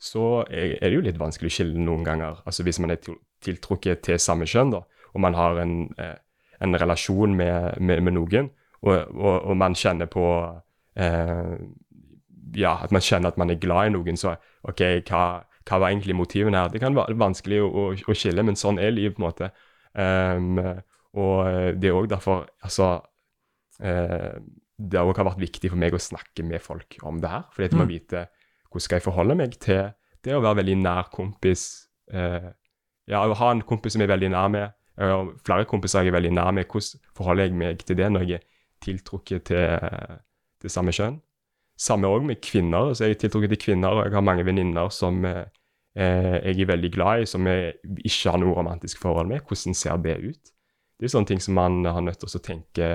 [0.00, 2.42] så er er det jo litt vanskelig å skille noen ganger.
[2.46, 3.00] Altså hvis man er
[3.40, 4.82] tiltrukket til samme kjønn, da,
[5.14, 6.16] og man har en, eh,
[6.60, 8.50] en relasjon med, med, med noen,
[8.82, 10.26] og, og, og man kjenner på
[10.96, 11.56] eh,
[12.54, 15.90] Ja, at man kjenner at man er glad i noen, så OK, hva, hva var
[15.92, 16.68] egentlig motivene her?
[16.72, 19.50] Det kan være vanskelig å, å, å skille, men sånn er livet, på en måte.
[19.94, 20.58] Um,
[21.14, 22.88] og det er òg derfor Altså
[23.84, 24.32] uh,
[24.74, 27.44] Det òg har vært viktig for meg å snakke med folk om det her.
[27.54, 27.92] Fordi at jeg må Mm.
[27.94, 28.24] vite
[28.66, 29.92] hvordan skal jeg forholde meg til
[30.24, 31.86] det å være veldig nær kompis.
[32.12, 32.50] uh,
[33.06, 34.72] ja, å ha en kompis som jeg er veldig nær med,
[35.04, 36.66] og flere kompiser jeg er veldig nær med.
[36.66, 38.44] Hvordan forholder jeg meg til det når jeg er
[38.84, 39.78] tiltrukket til,
[40.62, 41.20] det samme kjønn?
[41.76, 42.94] Samme òg med kvinner.
[42.94, 45.44] så Jeg er tiltrukket til kvinner, og jeg har mange venninner som eh,
[45.96, 49.42] eh, jeg er veldig glad i, som jeg ikke har noe romantisk forhold med.
[49.42, 50.54] Hvordan ser det ut?
[50.98, 52.90] Det er sånne ting som man har nødt til å tenke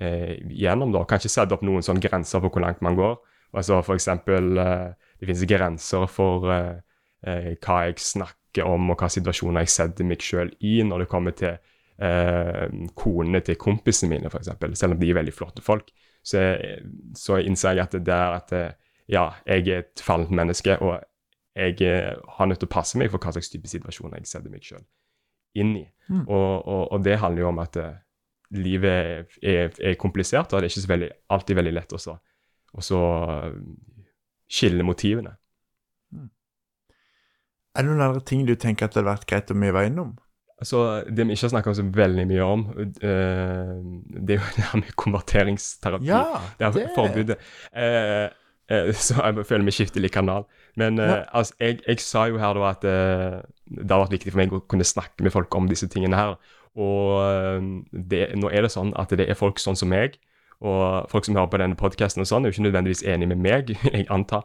[0.00, 0.92] eh, gjennom.
[0.94, 1.04] da.
[1.04, 3.18] Kanskje sette opp noen sånne grenser for hvor langt man går.
[3.54, 6.80] Altså for eksempel, eh, Det finnes grenser for eh,
[7.26, 11.08] eh, hva jeg snakker om, og hva situasjoner jeg setter meg sjøl i når det
[11.08, 11.56] kommer til
[12.98, 14.48] konene til kompisene mine, f.eks.
[14.74, 15.92] Selv om de er veldig flotte folk,
[16.24, 16.42] så,
[17.18, 18.76] så innser jeg at det er at eh,
[19.12, 21.02] ja, jeg er et fallent menneske, og
[21.54, 24.52] jeg eh, har nødt til å passe meg for hva slags type situasjoner jeg setter
[24.52, 24.82] meg sjøl
[25.60, 25.84] inn i.
[26.08, 26.24] Mm.
[26.24, 28.00] Og, og, og det handler jo om at eh,
[28.56, 33.00] livet er, er, er komplisert, og det er ikke veldig, alltid veldig lett å så,
[34.50, 35.36] skille motivene.
[37.74, 40.14] Er det noen andre ting du tenker at det hadde vært greit å var innom?
[40.58, 43.74] Altså, Det vi ikke har snakka så veldig mye om, eh,
[44.26, 46.06] det er jo det her med konverteringsterapi.
[46.58, 47.36] det er forbudet.
[47.76, 48.28] Eh,
[48.70, 50.44] eh, så jeg føler vi skifter litt kanal.
[50.76, 51.24] Men Ja.
[51.32, 54.62] altså, jeg, jeg sa jo her da at det har vært viktig for meg å
[54.68, 56.36] kunne snakke med folk om disse tingene her.
[56.76, 60.16] Og det, nå er det sånn at det er folk sånn som meg,
[60.60, 63.38] og folk som hører på denne podkasten og sånn, er jo ikke nødvendigvis enig med
[63.42, 64.42] meg, jeg antar,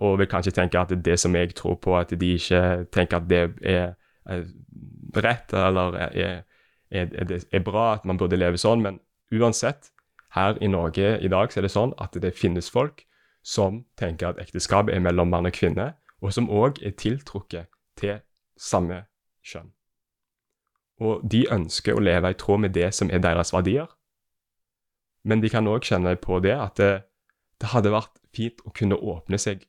[0.00, 3.28] og vil kanskje tenke at det som jeg tror på, at de ikke tenker at
[3.30, 3.94] det er
[4.28, 6.42] rett, eller er,
[6.90, 9.00] er, er, det er bra at man burde leve sånn, men
[9.34, 9.92] uansett,
[10.36, 13.06] her i Norge i dag så er det sånn at det finnes folk
[13.40, 18.20] som tenker at ekteskapet er mellom mann og kvinne, og som òg er tiltrukket til
[18.60, 19.06] samme
[19.46, 19.70] kjønn.
[21.00, 23.88] Og de ønsker å leve i tråd med det som er deres verdier,
[25.24, 26.92] men de kan òg kjenne på det at det,
[27.60, 29.64] det hadde vært fint å kunne åpne seg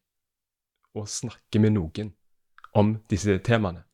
[0.97, 2.13] og snakke med noen
[2.77, 3.85] om disse temaene.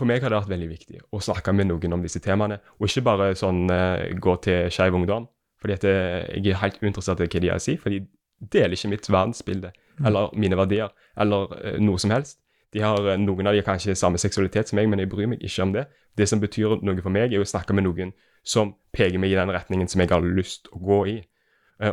[0.00, 2.88] For meg har det vært veldig viktig å snakke med noen om disse temaene, og
[2.88, 5.28] ikke bare sånn eh, gå til Skeiv Ungdom.
[5.60, 8.00] fordi at eh, jeg er helt uinteressert i hva de har å si, for de
[8.40, 9.68] deler ikke mitt verdensbilde
[10.00, 10.06] Mm.
[10.06, 10.88] eller mine verdier
[11.20, 12.38] eller eh, noe som helst.
[12.72, 15.42] De har, Noen av de har kanskje samme seksualitet som meg, men jeg bryr meg
[15.44, 15.84] ikke om det.
[16.16, 18.12] Det som betyr noe for meg, er å snakke med noen
[18.46, 21.22] som peker meg i den retningen som jeg har lyst å gå i.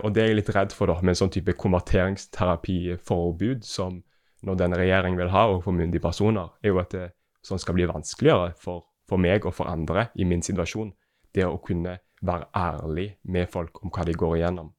[0.03, 4.03] Og det er jeg litt redd for da, med en sånn type konverteringsterapiforbud som
[4.45, 7.11] når denne regjeringen vil ha overfor myndige personer, er jo at det
[7.47, 10.91] sånn skal bli vanskeligere for, for meg og for andre i min situasjon.
[11.35, 14.71] Det å kunne være ærlig med folk om hva de går igjennom.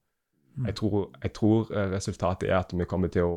[0.65, 3.35] Jeg tror, jeg tror eh, resultatet er at vi kommer til å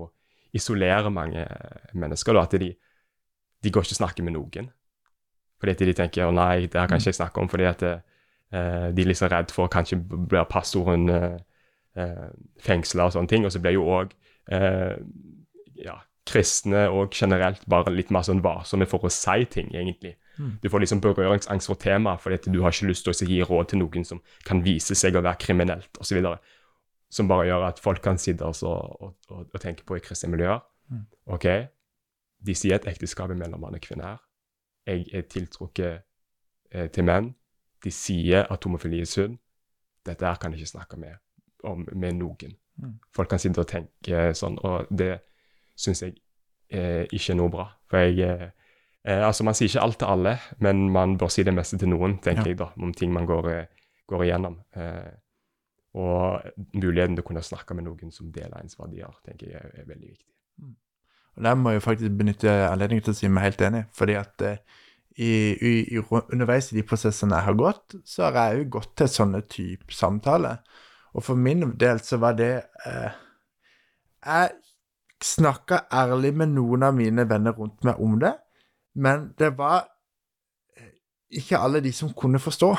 [0.53, 2.35] isolere mange eh, mennesker.
[2.35, 2.73] Da, at de,
[3.63, 4.71] de går ikke og snakker med noen.
[5.63, 7.85] Fordi at de tenker å nei, det her kan ikke jeg snakke om, fordi at
[7.87, 11.21] eh, de er så redd for kanskje blir passordene
[11.95, 12.31] eh,
[12.61, 13.47] fengsla og sånne ting.
[13.47, 14.17] Og så blir jo òg
[14.51, 14.97] eh,
[15.85, 20.15] ja, kristne og generelt bare litt mer sånn varsomme for å si ting, egentlig.
[20.39, 20.55] Mm.
[20.63, 23.41] Du får liksom berøringsangst for temaet, fordi at du har ikke lyst til å gi
[23.49, 26.23] råd til noen som kan vise seg å være kriminelt, osv.
[27.13, 30.31] Som bare gjør at folk kan sitte og, og, og, og tenke på i kristne
[30.33, 30.63] miljøer.
[30.93, 31.05] Mm.
[31.35, 31.49] OK,
[32.47, 34.23] de sier at ekteskapet mellom mann og kvinne her.
[34.87, 36.03] Jeg er tiltrukket
[36.71, 37.33] eh, til menn.
[37.83, 39.37] De sier at homofili er synd.
[40.07, 41.19] Dette her kan jeg ikke snakke med,
[41.67, 42.57] om, med noen.
[42.79, 42.97] Mm.
[43.15, 45.13] Folk kan sitte og tenke sånn, og det
[45.77, 46.17] syns jeg
[46.71, 47.67] eh, ikke er noe bra.
[47.91, 48.51] For jeg eh,
[49.05, 51.89] eh, Altså, man sier ikke alt til alle, men man bør si det meste til
[51.93, 52.49] noen, tenker Ja.
[52.55, 53.67] jeg, da, om ting man går, eh,
[54.09, 54.61] går igjennom.
[54.77, 55.11] Eh,
[55.95, 56.41] og
[56.75, 59.89] muligheten til å kunne snakke med noen som deler ens verdier, tenker jeg er, er
[59.91, 60.31] veldig viktig.
[61.37, 64.43] Og Der må jeg faktisk benytte anledningen til å si meg helt enig, fordi at
[64.49, 64.57] eh,
[65.21, 65.29] i,
[65.93, 65.99] i,
[66.33, 69.93] underveis i de prosessene jeg har gått, så har jeg jo gått til sånne type
[69.93, 70.63] samtaler.
[71.13, 72.53] Og for min del så var det
[72.89, 73.11] eh,
[74.25, 74.51] Jeg
[75.25, 78.35] snakka ærlig med noen av mine venner rundt meg om det,
[78.95, 79.87] men det var
[80.77, 80.93] eh,
[81.41, 82.75] ikke alle de som kunne forstå.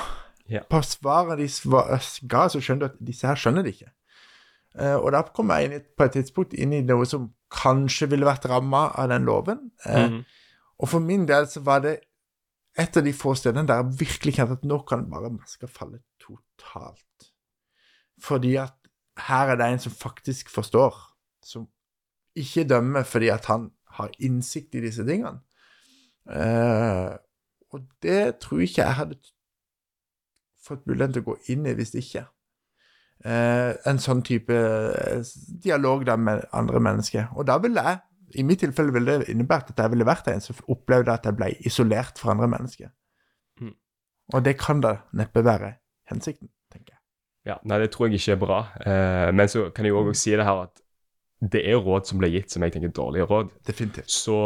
[0.51, 0.61] Ja.
[0.69, 1.47] På svaret de
[2.29, 3.91] ga, så skjønte du at disse her skjønner det ikke.
[4.79, 8.27] Eh, og da kom jeg inn på et tidspunkt inn i noe som kanskje ville
[8.27, 9.71] vært ramma av den loven.
[9.85, 10.23] Mm -hmm.
[10.79, 11.99] Og for min del så var det
[12.77, 15.99] et av de få stedene der jeg virkelig kjente at nå kan bare maska falle
[16.19, 17.29] totalt.
[18.21, 18.73] Fordi at
[19.27, 20.95] her er det en som faktisk forstår,
[21.45, 21.67] som
[22.39, 25.39] ikke dømme fordi at han har innsikt i disse tingene.
[26.29, 27.13] Eh,
[27.73, 29.19] og det tror jeg ikke jeg hadde
[30.63, 32.25] fått muligheten til å gå inn i hvis ikke.
[33.23, 35.29] Eh, en sånn type eh,
[35.63, 37.29] dialog da med andre mennesker.
[37.37, 38.01] Og da ville jeg,
[38.39, 41.37] i mitt tilfelle ville det innebært at jeg ville vært en som opplevde at jeg
[41.37, 42.91] ble isolert fra andre mennesker.
[43.61, 43.75] Mm.
[44.33, 45.75] Og det kan da neppe være
[46.09, 47.01] hensikten, tenker jeg.
[47.51, 48.59] Ja, Nei, det tror jeg ikke er bra.
[48.83, 50.82] Eh, men så kan jeg òg si det her at
[51.51, 53.51] det er råd som blir gitt som jeg tenker er dårlige råd.
[53.67, 54.11] Definitivt.
[54.11, 54.37] Så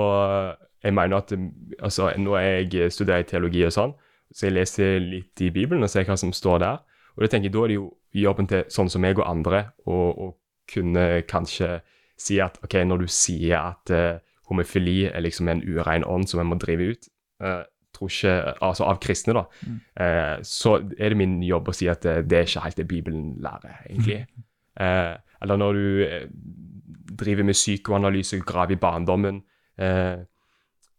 [0.84, 1.34] jeg mener at
[1.80, 3.94] altså, Nå er jeg studerer jeg teologi og sånn,
[4.34, 6.82] så jeg leser litt i Bibelen og ser hva som står der.
[7.16, 7.88] Og da tenker jeg, Da er det jo
[8.18, 10.34] jobben til sånn som meg og andre å
[10.68, 11.80] kunne kanskje
[12.18, 14.20] si at ok, når du sier at uh,
[14.50, 17.10] homofili er liksom en urein ånd som en må drive ut,
[17.46, 17.62] uh,
[17.94, 18.34] tror ikke,
[18.66, 19.78] altså av kristne, da, mm.
[20.02, 22.88] uh, så er det min jobb å si at det, det er ikke helt det
[22.90, 24.26] Bibelen lærer, egentlig.
[24.78, 25.86] eller når du
[27.20, 29.42] driver med psykoanalyse, graver i barndommen,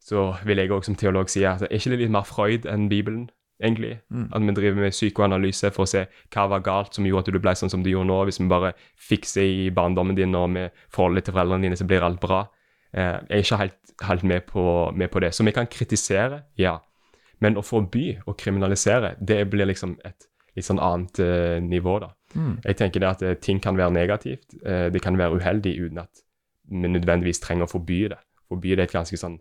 [0.08, 2.86] så vil jeg òg som teolog si at er ikke det litt mer Freud enn
[2.88, 3.26] Bibelen?
[3.60, 3.98] egentlig.
[4.10, 4.28] Mm.
[4.34, 6.04] At vi driver med psykoanalyse for å se
[6.34, 8.18] hva var galt som gjorde at du ble sånn som du gjorde nå.
[8.28, 8.74] Hvis vi bare
[9.08, 12.44] fikser i barndommen din og med forholdet til foreldrene dine, så blir alt bra.
[12.92, 14.64] Eh, jeg er ikke helt, helt med, på,
[14.94, 15.34] med, på, det.
[15.34, 16.78] Så vi kan kritisere, ja.
[17.40, 22.14] Men å forby og kriminalisere, det blir liksom et litt sånn annet eh, nivå, da.
[22.34, 22.58] Mm.
[22.64, 24.58] Jeg tenker det at uh, ting kan være negativt.
[24.60, 26.24] Uh, det kan være uheldig uten at
[26.68, 28.18] vi nødvendigvis trenger å forby det.
[28.48, 29.38] Forby det er et ganske sånn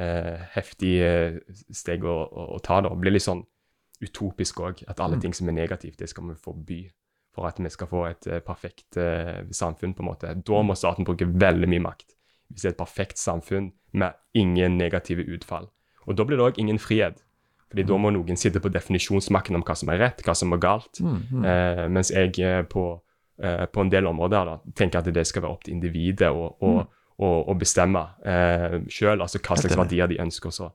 [0.00, 1.38] eh, heftig eh,
[1.74, 2.80] steg å, å, å, ta.
[2.84, 2.92] da.
[2.92, 3.42] Det blir litt sånn
[4.04, 5.24] utopisk òg, at alle mm.
[5.24, 6.82] ting som er negativt, det skal vi forby
[7.34, 9.92] for at vi skal få et perfekt uh, samfunn.
[9.94, 10.30] på en måte.
[10.46, 12.16] Da må staten bruke veldig mye makt.
[12.48, 15.68] Hvis det er et perfekt samfunn med ingen negative utfall.
[16.08, 17.20] Og da blir det òg ingen frihet.
[17.68, 17.88] Fordi mm.
[17.90, 21.02] da må noen sitte på definisjonsmakten om hva som er rett, hva som er galt.
[21.04, 21.48] Mm, mm.
[21.52, 22.84] Eh, mens jeg på,
[23.38, 26.86] på, en del områder da, tenker at det skal være opp til individet å, mm
[27.18, 30.68] å, å bestemme eh, sjøl altså hva slags verdier de ønsker å,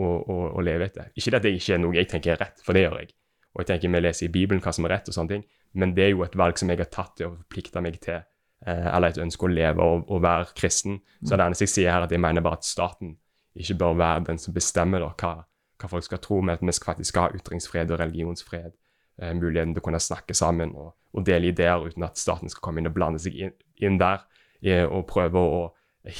[0.00, 0.12] å,
[0.48, 1.10] å, leve etter.
[1.18, 3.12] Ikke at det ikke er noe jeg tenker er rett, for det gjør jeg.
[3.52, 5.92] Og jeg tenker vi leser i Bibelen hva som er rett, og sånne ting, men
[5.96, 8.24] det er jo et valg som jeg har tatt og forplikta meg til,
[8.64, 11.02] eh, eller et ønske å leve og, og være kristen.
[11.20, 13.16] Så det eneste jeg sier her, at jeg mener bare at staten
[13.52, 15.34] ikke bør være den som bestemmer da, hva,
[15.82, 18.74] hva folk skal tro, men at vi faktisk skal ha ytringsfrihet og religionsfrihet.
[19.20, 22.64] Eh, muligheten til å kunne snakke sammen og, og, dele ideer uten at staten skal
[22.64, 24.22] komme inn og blande seg inn, inn der
[24.64, 25.58] eh, og prøve å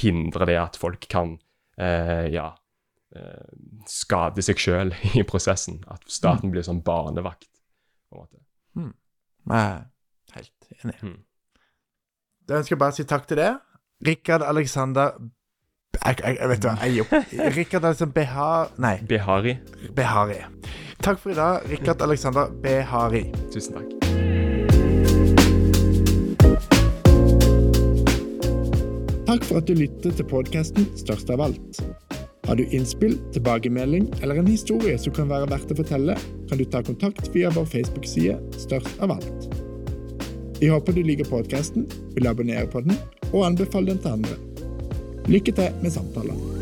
[0.03, 1.39] hindre det at folk kan
[1.81, 2.51] eh, ja,
[3.17, 3.49] eh,
[3.89, 5.81] skade seg sjøl i prosessen.
[5.89, 6.55] At staten mm.
[6.55, 7.49] blir sånn barnevakt.
[8.11, 8.43] på en måte.
[8.77, 8.95] Mm.
[9.49, 10.99] Jeg er helt enig.
[11.03, 11.21] Mm.
[12.49, 13.53] Da ønsker jeg bare å si takk til det.
[14.03, 15.17] Rikard Alexander
[15.93, 17.35] jeg, jeg, jeg, vet hva, jeg gir opp.
[17.57, 18.71] Rikard Alexander Behar...
[18.81, 18.97] Nei.
[19.09, 19.57] Behari.
[19.97, 20.39] Behari.
[21.03, 23.27] Takk for i dag, Rikard Alexander Behari.
[23.53, 23.91] Tusen takk.
[29.29, 31.83] Takk for at du lyttet til podkasten Størst av alt.
[32.49, 36.17] Har du innspill, tilbakemelding eller en historie som kan være verdt å fortelle,
[36.51, 39.51] kan du ta kontakt via vår Facebook-side Størst av alt.
[40.59, 42.99] Vi håper du liker podkasten, vil abonnere på den
[43.33, 44.52] og anbefale den til andre.
[45.29, 46.62] Lykke til med samtaler.